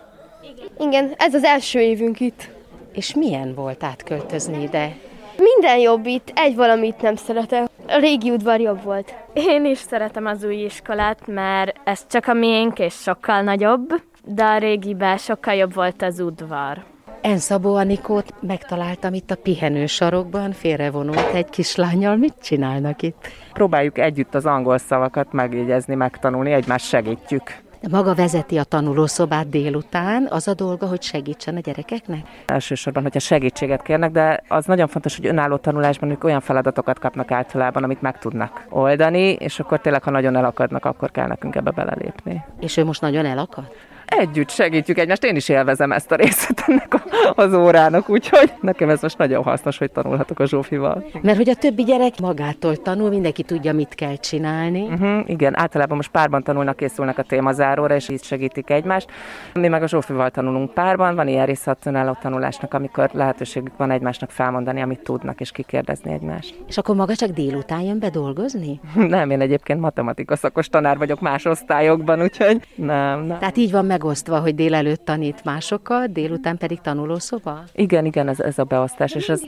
Igen, 0.79 1.12
ez 1.17 1.35
az 1.35 1.45
első 1.45 1.81
évünk 1.81 2.21
itt. 2.21 2.49
És 2.93 3.15
milyen 3.15 3.55
volt 3.55 3.85
átköltözni 3.85 4.62
ide? 4.62 4.97
Minden 5.37 5.79
jobb 5.79 6.07
itt, 6.07 6.33
egy 6.35 6.57
valamit 6.57 7.03
nem 7.03 7.17
szeretek. 7.17 7.69
A 7.89 7.99
régi 7.99 8.31
udvar 8.31 8.61
jobb 8.61 8.83
volt. 8.83 9.15
Én 9.33 9.65
is 9.65 9.79
szeretem 9.79 10.27
az 10.27 10.45
új 10.45 10.55
iskolát, 10.55 11.27
mert 11.27 11.81
ez 11.85 12.07
csak 12.11 12.27
a 12.27 12.33
miénk 12.33 12.79
és 12.79 12.95
sokkal 12.95 13.43
nagyobb, 13.43 14.00
de 14.35 14.45
a 14.45 14.59
régiben 14.59 15.17
sokkal 15.17 15.55
jobb 15.55 15.75
volt 15.75 16.03
az 16.03 16.21
udvar. 16.21 16.85
En 17.21 17.39
Szabó 17.39 17.75
Anikót 17.75 18.35
megtaláltam 18.41 19.15
itt 19.15 19.31
a 19.31 19.37
pihenő 19.37 19.87
sarokban, 19.87 20.53
félrevonult 20.53 21.33
egy 21.35 21.51
kislányjal. 21.51 22.17
Mit 22.17 22.35
csinálnak 22.43 23.03
itt? 23.03 23.29
Próbáljuk 23.53 23.99
együtt 23.99 24.35
az 24.35 24.47
angol 24.47 24.79
szavakat 24.79 25.33
megjegyezni, 25.33 25.95
megtanulni, 25.95 26.53
egymást 26.53 26.87
segítjük. 26.87 27.43
De 27.81 27.89
maga 27.91 28.15
vezeti 28.15 28.59
a 28.59 28.65
tanulószobát 28.65 29.49
délután, 29.49 30.27
az 30.31 30.49
a 30.49 30.55
dolga, 30.55 30.87
hogy 30.87 31.03
segítsen 31.03 31.57
a 31.57 31.61
gyerekeknek? 31.61 32.27
Elsősorban, 32.47 33.03
hogyha 33.03 33.19
segítséget 33.19 33.83
kérnek, 33.83 34.11
de 34.11 34.43
az 34.49 34.65
nagyon 34.65 34.89
fontos, 34.89 35.17
hogy 35.17 35.27
önálló 35.27 35.57
tanulásban 35.57 36.11
ők 36.11 36.25
olyan 36.25 36.41
feladatokat 36.41 36.99
kapnak 36.99 37.31
általában, 37.31 37.83
amit 37.83 38.03
meg 38.03 38.19
tudnak 38.19 38.67
oldani, 38.69 39.33
és 39.33 39.61
akkor 39.61 39.81
tényleg, 39.81 40.03
ha 40.03 40.11
nagyon 40.11 40.37
elakadnak, 40.37 40.85
akkor 40.85 41.11
kell 41.11 41.27
nekünk 41.27 41.55
ebbe 41.55 41.71
belelépni. 41.71 42.45
És 42.61 42.77
ő 42.77 42.85
most 42.85 43.01
nagyon 43.01 43.27
elakad? 43.27 43.65
Együtt 44.11 44.50
segítjük 44.50 44.99
egymást. 44.99 45.25
Én 45.25 45.37
is 45.37 45.49
élvezem 45.49 45.93
ezt 45.93 46.12
a 46.12 46.14
részét 46.14 46.64
ennek 46.67 46.95
a, 46.95 47.02
az 47.35 47.55
órának, 47.55 48.09
úgyhogy 48.09 48.52
nekem 48.61 48.88
ez 48.88 49.02
most 49.02 49.19
nagyon 49.19 49.43
hasznos, 49.43 49.79
hogy 49.79 49.90
tanulhatok 49.90 50.40
a 50.40 50.47
Zsófival. 50.47 51.05
Mert 51.23 51.37
hogy 51.37 51.49
a 51.49 51.55
többi 51.55 51.83
gyerek 51.83 52.21
magától 52.21 52.76
tanul, 52.76 53.09
mindenki 53.09 53.43
tudja, 53.43 53.73
mit 53.73 53.95
kell 53.95 54.17
csinálni. 54.17 54.83
Uh-huh, 54.83 55.29
igen, 55.31 55.59
általában 55.59 55.97
most 55.97 56.11
párban 56.11 56.43
tanulnak, 56.43 56.76
készülnek 56.76 57.19
a 57.19 57.23
témazáróra, 57.23 57.95
és 57.95 58.09
így 58.09 58.23
segítik 58.23 58.71
egymást. 58.71 59.11
Mi 59.55 59.69
meg 59.69 59.83
a 59.83 59.88
Zsófival 59.88 60.31
tanulunk 60.31 60.75
párban, 60.75 61.14
van 61.14 61.29
ilyen 61.29 61.47
része 61.47 61.71
a 61.71 62.17
tanulásnak, 62.23 62.75
amikor 62.75 63.11
lehetőségük 63.12 63.76
van 63.76 63.90
egymásnak 63.90 64.31
felmondani, 64.31 64.81
amit 64.83 65.02
tudnak, 65.02 65.40
és 65.40 65.50
kikérdezni 65.50 66.12
egymást. 66.12 66.55
És 66.69 66.79
akkor 66.79 66.95
maga 66.95 67.14
csak 67.14 67.31
délután 67.31 67.81
jön 67.81 67.99
be 67.99 68.11
dolgozni? 68.11 68.81
nem, 68.95 69.31
én 69.31 69.40
egyébként 69.40 69.81
matematika 69.81 70.37
szakos 70.37 70.69
tanár 70.69 70.99
vagyok 70.99 71.21
más 71.21 71.45
osztályokban, 71.45 72.23
úgyhogy 72.23 72.61
nem, 72.75 73.21
nem. 73.21 73.38
Tehát 73.38 73.57
így 73.57 73.71
van 73.71 73.85
meg 73.87 74.00
megosztva, 74.00 74.40
hogy 74.40 74.54
délelőtt 74.54 75.04
tanít 75.04 75.45
másokat, 75.45 76.12
délután 76.12 76.59
pedig 76.59 76.80
tanulószoba? 76.80 77.62
Igen, 77.73 78.04
igen, 78.04 78.28
ez, 78.28 78.40
ez 78.40 78.59
a 78.59 78.64
beosztás. 78.64 79.14
És 79.14 79.28
ez... 79.28 79.40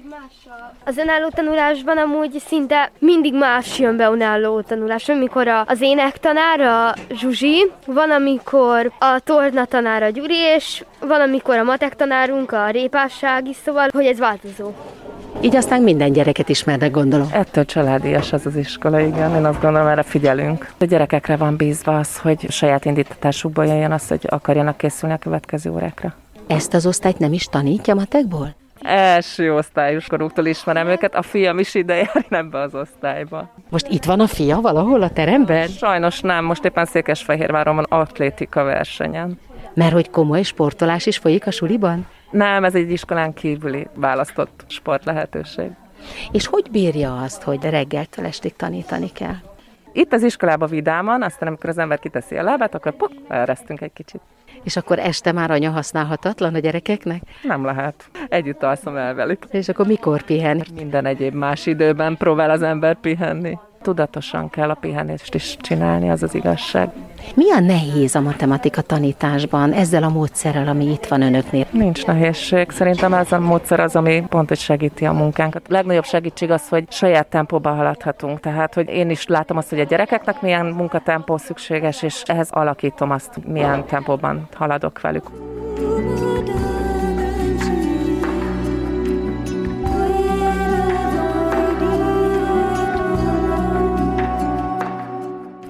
Az 0.85 0.97
önálló 0.97 1.29
tanulásban 1.29 1.99
amúgy 1.99 2.39
szinte 2.47 2.91
mindig 2.99 3.35
más 3.35 3.79
jön 3.79 3.97
be 3.97 4.11
önálló 4.11 4.61
tanulás. 4.61 5.09
Amikor 5.09 5.49
az 5.49 5.81
énektanár, 5.81 6.61
a 6.61 6.95
Zsuzsi, 7.15 7.71
van, 7.87 8.11
amikor 8.11 8.93
a 8.99 9.21
torna 9.25 9.65
tanára 9.65 10.09
Gyuri, 10.09 10.39
és 10.39 10.85
van, 11.01 11.21
amikor 11.21 11.57
a 11.57 11.63
matek 11.63 11.97
tanárunk, 11.97 12.53
a 12.53 12.71
répásság 12.71 13.49
is, 13.49 13.57
szóval, 13.57 13.89
hogy 13.93 14.07
ez 14.07 14.19
változó. 14.19 14.73
Így 15.41 15.57
aztán 15.57 15.83
minden 15.83 16.13
gyereket 16.13 16.49
ismernek, 16.49 16.91
gondolom. 16.91 17.29
Ettől 17.33 17.65
családias 17.65 18.33
az 18.33 18.47
az 18.47 18.57
iskola, 18.57 19.01
igen. 19.01 19.35
Én 19.35 19.45
azt 19.45 19.61
gondolom, 19.61 19.87
erre 19.87 20.03
figyelünk. 20.03 20.73
A 20.79 20.85
gyerekekre 20.85 21.37
van 21.37 21.57
bízva 21.57 21.99
az, 21.99 22.19
hogy 22.19 22.51
saját 22.51 22.85
indítatásukból 22.85 23.67
jöjjön 23.67 23.93
az, 23.93 24.09
hogy 24.09 24.27
akarjanak 24.29 24.77
készülni 24.77 25.15
a 25.15 25.19
következő 25.19 25.71
órákra. 25.71 26.15
Ezt 26.47 26.75
az 26.75 26.87
osztályt 26.87 27.19
nem 27.19 27.33
is 27.33 27.45
tanítja 27.45 27.95
matekból? 27.95 28.55
Első 28.83 29.55
osztályos 29.55 30.07
korúktól 30.07 30.47
ismerem 30.47 30.87
őket, 30.89 31.15
a 31.15 31.23
fiam 31.23 31.59
is 31.59 31.75
ide 31.75 31.95
jár 31.95 32.27
ebbe 32.29 32.59
az 32.59 32.75
osztályba. 32.75 33.49
Most 33.69 33.87
itt 33.89 34.05
van 34.05 34.21
a 34.21 34.27
fia 34.27 34.61
valahol 34.61 35.03
a 35.03 35.11
teremben? 35.11 35.69
Sajnos 35.69 36.21
nem, 36.21 36.45
most 36.45 36.65
éppen 36.65 36.85
Székesfehérváron 36.85 37.75
van 37.75 37.87
atlétika 37.89 38.63
versenyen. 38.63 39.39
Mert 39.75 39.93
hogy 39.93 40.11
komoly 40.11 40.43
sportolás 40.43 41.07
is 41.07 41.19
folyik 41.19 41.47
a 41.47 41.51
suliban? 41.51 42.07
Nem, 42.31 42.65
ez 42.65 42.75
egy 42.75 42.91
iskolán 42.91 43.33
kívüli 43.33 43.87
választott 43.95 44.65
sport 44.67 45.05
lehetőség. 45.05 45.71
És 46.33 46.47
hogy 46.47 46.71
bírja 46.71 47.17
azt, 47.17 47.43
hogy 47.43 47.63
reggeltől 47.63 48.25
estig 48.25 48.57
tanítani 48.57 49.13
kell? 49.13 49.37
Itt 49.93 50.13
az 50.13 50.23
iskolában 50.23 50.69
vidáman, 50.69 51.23
aztán 51.23 51.49
amikor 51.49 51.71
az 51.71 51.79
ember 51.79 51.99
kiteszi 51.99 52.37
a 52.37 52.43
lábát, 52.43 52.75
akkor 52.75 52.93
pok, 52.93 53.13
elresztünk 53.29 53.81
egy 53.81 53.93
kicsit. 53.93 54.21
És 54.63 54.77
akkor 54.77 54.99
este 54.99 55.33
már 55.33 55.51
anya 55.51 55.71
használhatatlan 55.71 56.55
a 56.55 56.59
gyerekeknek? 56.59 57.23
Nem 57.43 57.65
lehet. 57.65 58.11
Együtt 58.29 58.63
alszom 58.63 58.97
el 58.97 59.15
velük. 59.15 59.45
És 59.51 59.69
akkor 59.69 59.87
mikor 59.87 60.23
pihen? 60.23 60.65
Minden 60.75 61.07
egyéb 61.07 61.35
más 61.35 61.67
időben 61.67 62.17
próbál 62.17 62.51
az 62.51 62.63
ember 62.63 62.97
pihenni 63.01 63.59
tudatosan 63.83 64.51
kell 64.51 64.71
a 64.71 64.75
pihenést 64.75 65.35
is 65.35 65.57
csinálni, 65.61 66.11
az 66.11 66.23
az 66.23 66.35
igazság. 66.35 66.89
Milyen 67.35 67.65
nehéz 67.65 68.15
a 68.15 68.21
matematika 68.21 68.81
tanításban 68.81 69.73
ezzel 69.73 70.03
a 70.03 70.09
módszerrel, 70.09 70.69
ami 70.69 70.85
itt 70.85 71.07
van 71.07 71.23
önöknél? 71.23 71.67
Nincs 71.71 72.07
nehézség. 72.07 72.71
Szerintem 72.71 73.15
ez 73.15 73.33
a 73.33 73.39
módszer 73.39 73.81
az, 73.81 73.97
ami 73.97 74.25
pont, 74.29 74.49
hogy 74.49 74.59
segíti 74.59 75.05
a 75.05 75.13
munkánkat. 75.13 75.63
A 75.69 75.73
legnagyobb 75.73 76.05
segítség 76.05 76.51
az, 76.51 76.69
hogy 76.69 76.85
saját 76.89 77.27
tempóba 77.27 77.71
haladhatunk. 77.71 78.41
Tehát, 78.41 78.75
hogy 78.75 78.89
én 78.89 79.11
is 79.11 79.27
látom 79.27 79.57
azt, 79.57 79.69
hogy 79.69 79.81
a 79.81 79.85
gyerekeknek 79.85 80.41
milyen 80.41 80.67
munkatempó 80.67 81.37
szükséges, 81.37 82.03
és 82.03 82.23
ehhez 82.27 82.49
alakítom 82.51 83.11
azt, 83.11 83.47
milyen 83.47 83.87
tempóban 83.87 84.49
haladok 84.55 85.01
velük. 85.01 85.31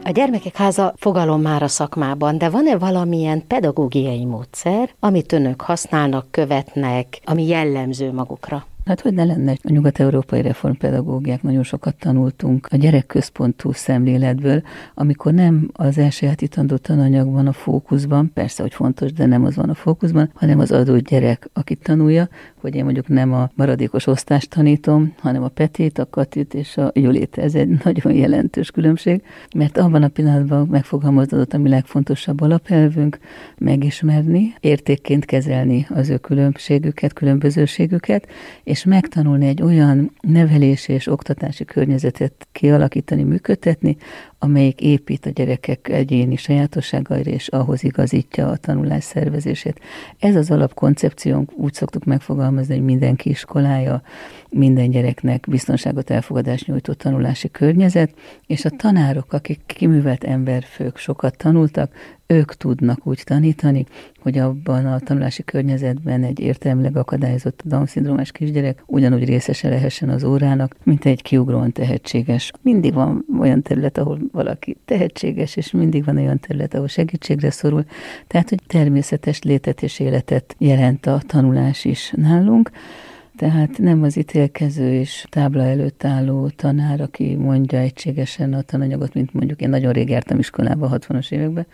A 0.04 0.10
gyermekek 0.10 0.56
háza 0.56 0.94
fogalom 0.96 1.40
már 1.40 1.62
a 1.62 1.68
szakmában, 1.68 2.38
de 2.38 2.50
van-e 2.50 2.78
valamilyen 2.78 3.46
pedagógiai 3.46 4.24
módszer, 4.24 4.90
amit 5.00 5.32
önök 5.32 5.60
használnak, 5.60 6.26
követnek, 6.30 7.20
ami 7.24 7.46
jellemző 7.46 8.12
magukra? 8.12 8.66
Hát 8.84 9.00
hogy 9.00 9.14
ne 9.14 9.24
lenne 9.24 9.52
a 9.62 9.72
nyugat-európai 9.72 10.42
reformpedagógiák, 10.42 11.42
nagyon 11.42 11.62
sokat 11.62 11.96
tanultunk 11.96 12.68
a 12.70 12.76
gyerekközpontú 12.76 13.72
szemléletből, 13.72 14.62
amikor 14.94 15.32
nem 15.32 15.70
az 15.72 15.98
elsajátítandó 15.98 16.76
tananyagban 16.76 17.46
a 17.46 17.52
fókuszban, 17.52 18.30
persze, 18.34 18.62
hogy 18.62 18.74
fontos, 18.74 19.12
de 19.12 19.26
nem 19.26 19.44
az 19.44 19.56
van 19.56 19.68
a 19.68 19.74
fókuszban, 19.74 20.30
hanem 20.34 20.58
az 20.58 20.72
adott 20.72 21.08
gyerek, 21.08 21.48
akit 21.52 21.82
tanulja, 21.82 22.28
hogy 22.62 22.74
én 22.74 22.84
mondjuk 22.84 23.08
nem 23.08 23.32
a 23.32 23.50
maradékos 23.54 24.06
osztást 24.06 24.50
tanítom, 24.50 25.14
hanem 25.18 25.42
a 25.42 25.48
Petét, 25.48 25.98
a 25.98 26.08
Katit 26.10 26.54
és 26.54 26.76
a 26.76 26.90
Julét. 26.94 27.38
Ez 27.38 27.54
egy 27.54 27.68
nagyon 27.84 28.12
jelentős 28.12 28.70
különbség, 28.70 29.22
mert 29.54 29.78
abban 29.78 30.02
a 30.02 30.08
pillanatban 30.08 30.66
megfogalmazódott 30.70 31.52
a 31.52 31.58
mi 31.58 31.68
legfontosabb 31.68 32.40
alapelvünk, 32.40 33.18
megismerni, 33.58 34.54
értékként 34.60 35.24
kezelni 35.24 35.86
az 35.94 36.08
ő 36.08 36.16
különbségüket, 36.16 37.12
különbözőségüket, 37.12 38.28
és 38.64 38.84
megtanulni 38.84 39.46
egy 39.46 39.62
olyan 39.62 40.12
nevelési 40.20 40.92
és 40.92 41.06
oktatási 41.06 41.64
környezetet 41.64 42.48
kialakítani, 42.52 43.22
működtetni, 43.22 43.96
amelyik 44.38 44.80
épít 44.80 45.26
a 45.26 45.30
gyerekek 45.30 45.88
egyéni 45.88 46.36
sajátosságaira, 46.36 47.30
és 47.30 47.48
ahhoz 47.48 47.84
igazítja 47.84 48.48
a 48.48 48.56
tanulás 48.56 49.04
szervezését. 49.04 49.80
Ez 50.18 50.36
az 50.36 50.50
alapkoncepciónk, 50.50 51.52
úgy 51.56 51.74
szoktuk 51.74 52.04
megfogalmazni, 52.04 52.50
hogy 52.56 52.84
mindenki 52.84 53.30
iskolája, 53.30 54.02
minden 54.50 54.90
gyereknek 54.90 55.46
biztonságot, 55.48 56.10
elfogadást 56.10 56.66
nyújtó 56.66 56.92
tanulási 56.92 57.50
környezet, 57.50 58.14
és 58.46 58.64
a 58.64 58.70
tanárok, 58.70 59.32
akik 59.32 59.60
kiművelt 59.66 60.24
emberfők, 60.24 60.96
sokat 60.96 61.36
tanultak, 61.36 61.92
ők 62.32 62.54
tudnak 62.54 63.06
úgy 63.06 63.22
tanítani, 63.24 63.86
hogy 64.22 64.38
abban 64.38 64.86
a 64.86 64.98
tanulási 64.98 65.44
környezetben 65.44 66.24
egy 66.24 66.40
értelmileg 66.40 66.96
akadályozott 66.96 67.62
Down-szindrómás 67.64 68.32
kisgyerek 68.32 68.82
ugyanúgy 68.86 69.24
részese 69.24 69.68
lehessen 69.68 70.08
az 70.08 70.24
órának, 70.24 70.76
mint 70.82 71.04
egy 71.04 71.22
kiugróan 71.22 71.72
tehetséges. 71.72 72.52
Mindig 72.62 72.92
van 72.94 73.24
olyan 73.40 73.62
terület, 73.62 73.98
ahol 73.98 74.18
valaki 74.32 74.76
tehetséges, 74.84 75.56
és 75.56 75.70
mindig 75.70 76.04
van 76.04 76.16
olyan 76.16 76.38
terület, 76.38 76.74
ahol 76.74 76.88
segítségre 76.88 77.50
szorul. 77.50 77.84
Tehát, 78.26 78.48
hogy 78.48 78.60
természetes 78.66 79.42
létet 79.42 79.82
és 79.82 79.98
életet 79.98 80.54
jelent 80.58 81.06
a 81.06 81.20
tanulás 81.26 81.84
is 81.84 82.12
nálunk. 82.16 82.70
Tehát 83.36 83.78
nem 83.78 84.02
az 84.02 84.16
ítélkező 84.16 84.92
és 84.92 85.26
tábla 85.28 85.62
előtt 85.62 86.04
álló 86.04 86.48
tanár, 86.48 87.00
aki 87.00 87.34
mondja 87.34 87.78
egységesen 87.78 88.52
a 88.52 88.62
tananyagot, 88.62 89.14
mint 89.14 89.32
mondjuk 89.32 89.60
én 89.60 89.68
nagyon 89.68 89.92
rég 89.92 90.08
jártam 90.08 90.38
iskolába, 90.38 90.90
60-as 90.92 91.32
években, 91.32 91.66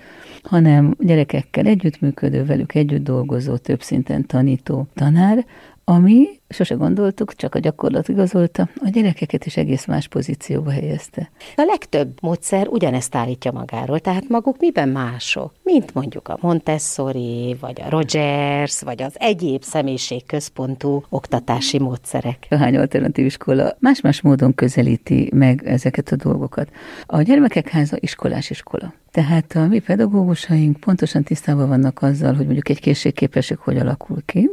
hanem 0.43 0.95
gyerekekkel 0.99 1.67
együttműködő, 1.67 2.45
velük 2.45 2.75
együtt 2.75 3.05
dolgozó, 3.05 3.57
több 3.57 3.83
szinten 3.83 4.27
tanító 4.27 4.87
tanár, 4.95 5.47
ami, 5.85 6.27
sose 6.49 6.75
gondoltuk, 6.75 7.35
csak 7.35 7.55
a 7.55 7.59
gyakorlat 7.59 8.09
igazolta, 8.09 8.69
a 8.85 8.89
gyerekeket 8.89 9.47
is 9.47 9.57
egész 9.57 9.87
más 9.87 10.09
pozícióba 10.09 10.71
helyezte. 10.71 11.31
A 11.57 11.63
legtöbb 11.67 12.19
módszer 12.21 12.69
ugyanezt 12.69 13.15
állítja 13.15 13.53
magáról, 13.53 14.01
tehát 14.01 14.29
maguk 14.29 14.57
miben 14.59 14.89
mások? 14.89 15.53
Mint 15.63 15.95
mondjuk 15.95 16.29
a 16.29 16.39
Montessori, 16.41 17.57
vagy 17.61 17.81
a 17.81 17.89
Rogers, 17.89 18.83
vagy 18.83 19.03
az 19.03 19.13
egyéb 19.15 19.63
személyiségközpontú 19.63 21.05
oktatási 21.09 21.79
módszerek. 21.79 22.47
Hány 22.51 22.77
alternatív 22.77 23.25
iskola 23.25 23.77
más-más 23.79 24.21
módon 24.21 24.55
közelíti 24.55 25.31
meg 25.35 25.67
ezeket 25.67 26.09
a 26.09 26.17
dolgokat. 26.17 26.71
A 27.07 27.23
gyermekek 27.23 27.69
háza 27.69 27.97
iskolás 28.01 28.51
iskola. 28.51 28.93
Tehát 29.11 29.53
a 29.57 29.67
mi 29.67 29.79
pedagógusaink 29.79 30.77
pontosan 30.77 31.23
tisztában 31.23 31.69
vannak 31.69 32.03
azzal, 32.03 32.35
hogy 32.35 32.45
mondjuk 32.45 32.69
egy 32.69 32.81
készségképesség 32.81 33.57
hogy 33.57 33.79
alakul 33.79 34.23
ki, 34.25 34.51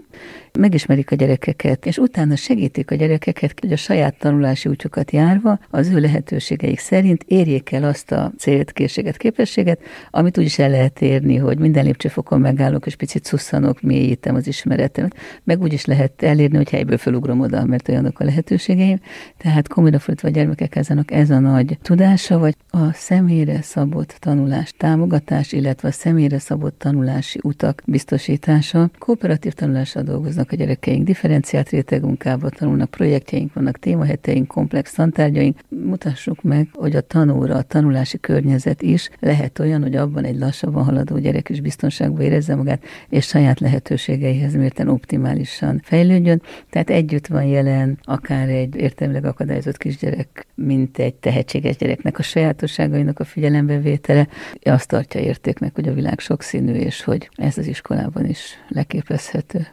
megismerik 0.59 1.11
a 1.11 1.15
gyerekeket, 1.15 1.85
és 1.85 1.97
utána 1.97 2.35
segítik 2.35 2.91
a 2.91 2.95
gyerekeket, 2.95 3.59
hogy 3.59 3.71
a 3.71 3.75
saját 3.75 4.17
tanulási 4.17 4.69
útjukat 4.69 5.11
járva 5.11 5.59
az 5.69 5.89
ő 5.89 5.99
lehetőségeik 5.99 6.79
szerint 6.79 7.23
érjék 7.27 7.71
el 7.71 7.83
azt 7.83 8.11
a 8.11 8.31
célt, 8.37 8.71
készséget, 8.71 9.17
képességet, 9.17 9.79
amit 10.11 10.37
úgy 10.37 10.45
is 10.45 10.59
el 10.59 10.69
lehet 10.69 11.01
érni, 11.01 11.35
hogy 11.35 11.57
minden 11.57 11.85
lépcsőfokon 11.85 12.39
megállok, 12.39 12.85
és 12.85 12.95
picit 12.95 13.25
szusszanok, 13.25 13.81
mélyítem 13.81 14.35
az 14.35 14.47
ismeretemet, 14.47 15.15
meg 15.43 15.61
úgy 15.61 15.73
is 15.73 15.85
lehet 15.85 16.23
elérni, 16.23 16.57
hogy 16.57 16.69
helyből 16.69 16.97
felugrom 16.97 17.39
oda, 17.39 17.65
mert 17.65 17.89
olyanok 17.89 18.19
a 18.19 18.23
lehetőségeim. 18.23 18.99
Tehát 19.37 19.67
komolyra 19.67 19.99
fordítva 19.99 20.27
a 20.27 20.31
gyermekek 20.31 20.75
ezenek 20.75 21.11
ez 21.11 21.29
a 21.29 21.39
nagy 21.39 21.77
tudása, 21.81 22.37
vagy 22.37 22.55
a 22.69 22.93
személyre 22.93 23.61
szabott 23.61 24.15
tanulás 24.19 24.44
támogatás, 24.77 25.51
illetve 25.51 25.87
a 25.87 25.91
személyre 25.91 26.39
szabott 26.39 26.79
tanulási 26.79 27.39
utak 27.43 27.81
biztosítása. 27.85 28.89
Kooperatív 28.97 29.53
tanulással 29.53 30.03
dolgoznak 30.03 30.51
a 30.51 30.55
gyerekeink, 30.55 31.05
differenciált 31.05 31.69
rétegmunkába 31.69 32.49
tanulnak, 32.49 32.89
projektjeink 32.89 33.53
vannak, 33.53 33.79
témaheteink, 33.79 34.47
komplex 34.47 34.93
tantárgyaink. 34.93 35.59
Mutassuk 35.69 36.41
meg, 36.41 36.69
hogy 36.73 36.95
a 36.95 37.01
tanóra, 37.01 37.55
a 37.55 37.61
tanulási 37.61 38.19
környezet 38.19 38.81
is 38.81 39.09
lehet 39.19 39.59
olyan, 39.59 39.81
hogy 39.81 39.95
abban 39.95 40.23
egy 40.23 40.37
lassabban 40.37 40.83
haladó 40.83 41.17
gyerek 41.17 41.49
is 41.49 41.61
biztonságban 41.61 42.21
érezze 42.21 42.55
magát, 42.55 42.83
és 43.09 43.25
saját 43.25 43.59
lehetőségeihez 43.59 44.55
mérten 44.55 44.87
optimálisan 44.87 45.81
fejlődjön. 45.83 46.41
Tehát 46.69 46.89
együtt 46.89 47.27
van 47.27 47.43
jelen 47.43 47.99
akár 48.03 48.49
egy 48.49 48.75
értelmileg 48.75 49.25
akadályozott 49.25 49.77
kisgyerek, 49.77 50.47
mint 50.55 50.97
egy 50.97 51.13
tehetséges 51.13 51.75
gyereknek 51.75 52.19
a 52.19 52.23
sajátosságainak 52.23 53.19
a 53.19 53.23
figyelembevétele, 53.23 54.27
azt 54.63 54.87
tartja 54.87 55.19
értéknek, 55.19 55.75
hogy 55.75 55.87
a 55.87 55.93
világ 55.93 56.19
sokszínű, 56.19 56.73
és 56.73 57.03
hogy 57.03 57.29
ez 57.35 57.57
az 57.57 57.67
iskolában 57.67 58.25
is 58.25 58.53
leképezhető. 58.67 59.67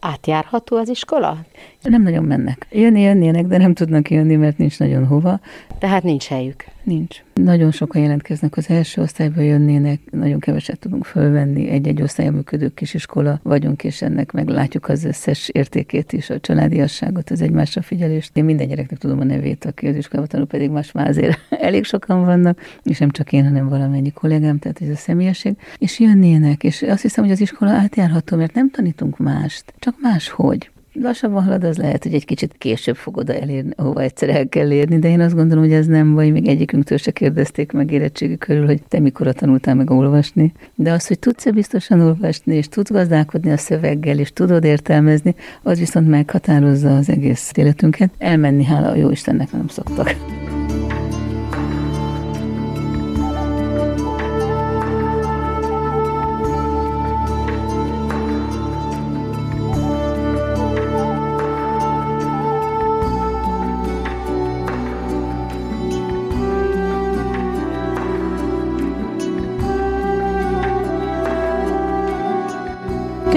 Átjárható 0.00 0.76
az 0.76 0.88
iskola? 0.88 1.38
Nem 1.82 2.02
nagyon 2.02 2.24
mennek. 2.24 2.66
Jönni 2.70 3.00
jönnének, 3.00 3.46
de 3.46 3.58
nem 3.58 3.74
tudnak 3.74 4.10
jönni, 4.10 4.36
mert 4.36 4.58
nincs 4.58 4.78
nagyon 4.78 5.06
hova. 5.06 5.40
Tehát 5.78 6.02
nincs 6.02 6.26
helyük. 6.26 6.64
Nincs. 6.84 7.22
Nagyon 7.34 7.70
sokan 7.70 8.02
jelentkeznek 8.02 8.56
az 8.56 8.70
első 8.70 9.02
osztályba 9.02 9.40
jönnének, 9.40 10.00
nagyon 10.10 10.38
keveset 10.38 10.78
tudunk 10.78 11.04
fölvenni. 11.04 11.68
Egy-egy 11.68 12.02
osztálya 12.02 12.30
működő 12.30 12.68
kisiskola 12.68 13.40
vagyunk, 13.42 13.84
és 13.84 14.02
ennek 14.02 14.32
meglátjuk 14.32 14.88
az 14.88 15.04
összes 15.04 15.48
értékét 15.48 16.12
is, 16.12 16.30
a 16.30 16.40
családiasságot, 16.40 17.30
az 17.30 17.40
egymásra 17.40 17.82
figyelést. 17.82 18.36
Én 18.36 18.44
minden 18.44 18.68
gyereknek 18.68 18.98
tudom 18.98 19.20
a 19.20 19.24
nevét, 19.24 19.64
aki 19.64 19.86
az 19.86 19.96
iskolában 19.96 20.28
tanul, 20.30 20.46
pedig 20.46 20.70
más 20.70 20.92
már 20.92 21.08
azért 21.08 21.38
elég 21.68 21.84
sokan 21.84 22.24
vannak, 22.24 22.58
és 22.82 22.98
nem 22.98 23.10
csak 23.10 23.32
én, 23.32 23.44
hanem 23.44 23.68
valamennyi 23.68 24.10
kollégám, 24.10 24.58
tehát 24.58 24.80
ez 24.82 24.88
a 24.88 24.96
személyesség. 24.96 25.56
És 25.78 26.00
jönnének, 26.00 26.64
és 26.64 26.82
azt 26.82 27.02
hiszem, 27.02 27.24
hogy 27.24 27.32
az 27.32 27.40
iskola 27.40 27.70
átjárható, 27.70 28.36
mert 28.36 28.54
nem 28.54 28.70
tanítunk 28.70 29.18
mást, 29.18 29.74
csak 29.78 29.94
máshogy 30.00 30.70
lassabban 30.92 31.44
halad, 31.44 31.64
az 31.64 31.76
lehet, 31.76 32.02
hogy 32.02 32.14
egy 32.14 32.24
kicsit 32.24 32.54
később 32.58 32.96
fog 32.96 33.16
oda 33.16 33.34
elérni, 33.34 33.70
ahova 33.76 34.00
egyszer 34.00 34.28
el 34.28 34.48
kell 34.48 34.70
érni, 34.70 34.98
de 34.98 35.08
én 35.08 35.20
azt 35.20 35.34
gondolom, 35.34 35.64
hogy 35.64 35.72
ez 35.72 35.86
nem 35.86 36.14
baj, 36.14 36.30
még 36.30 36.48
egyikünktől 36.48 36.98
se 36.98 37.10
kérdezték 37.10 37.72
meg 37.72 37.90
érettségi 37.90 38.38
körül, 38.38 38.66
hogy 38.66 38.82
te 38.88 39.00
mikor 39.00 39.32
tanultál 39.32 39.74
meg 39.74 39.90
olvasni. 39.90 40.52
De 40.74 40.92
az, 40.92 41.06
hogy 41.06 41.18
tudsz-e 41.18 41.50
biztosan 41.50 42.00
olvasni, 42.00 42.54
és 42.54 42.68
tudsz 42.68 42.90
gazdálkodni 42.90 43.50
a 43.50 43.56
szöveggel, 43.56 44.18
és 44.18 44.32
tudod 44.32 44.64
értelmezni, 44.64 45.34
az 45.62 45.78
viszont 45.78 46.08
meghatározza 46.08 46.96
az 46.96 47.08
egész 47.08 47.50
életünket. 47.54 48.10
Elmenni, 48.18 48.64
hála 48.64 48.88
a 48.88 48.96
jó 48.96 49.10
Istennek 49.10 49.52
nem 49.52 49.68
szoktak. 49.68 50.14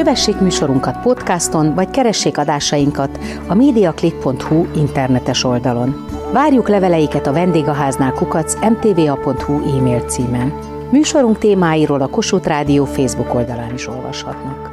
Kövessék 0.05 0.39
műsorunkat 0.39 1.01
podcaston, 1.01 1.73
vagy 1.73 1.89
keressék 1.89 2.37
adásainkat 2.37 3.19
a 3.47 3.53
mediaclick.hu 3.53 4.65
internetes 4.75 5.43
oldalon. 5.43 6.05
Várjuk 6.33 6.69
leveleiket 6.69 7.27
a 7.27 7.31
vendégháznál 7.33 8.11
kukac 8.11 8.55
mtva.hu 8.55 9.77
e-mail 9.77 9.99
címen. 9.99 10.53
Műsorunk 10.91 11.37
témáiról 11.37 12.01
a 12.01 12.07
Kossuth 12.07 12.47
Rádió 12.47 12.85
Facebook 12.85 13.33
oldalán 13.33 13.73
is 13.73 13.87
olvashatnak. 13.87 14.69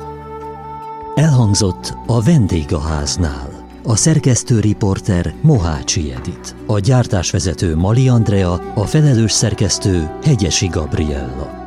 Elhangzott 1.14 1.96
a 2.06 2.22
vendégháznál. 2.22 3.48
A 3.84 3.96
szerkesztő 3.96 4.60
riporter 4.60 5.32
Mohácsi 5.40 6.12
Edit, 6.16 6.54
a 6.66 6.78
gyártásvezető 6.78 7.76
Mali 7.76 8.08
Andrea, 8.08 8.60
a 8.74 8.84
felelős 8.84 9.32
szerkesztő 9.32 10.10
Hegyesi 10.24 10.66
Gabriella. 10.66 11.61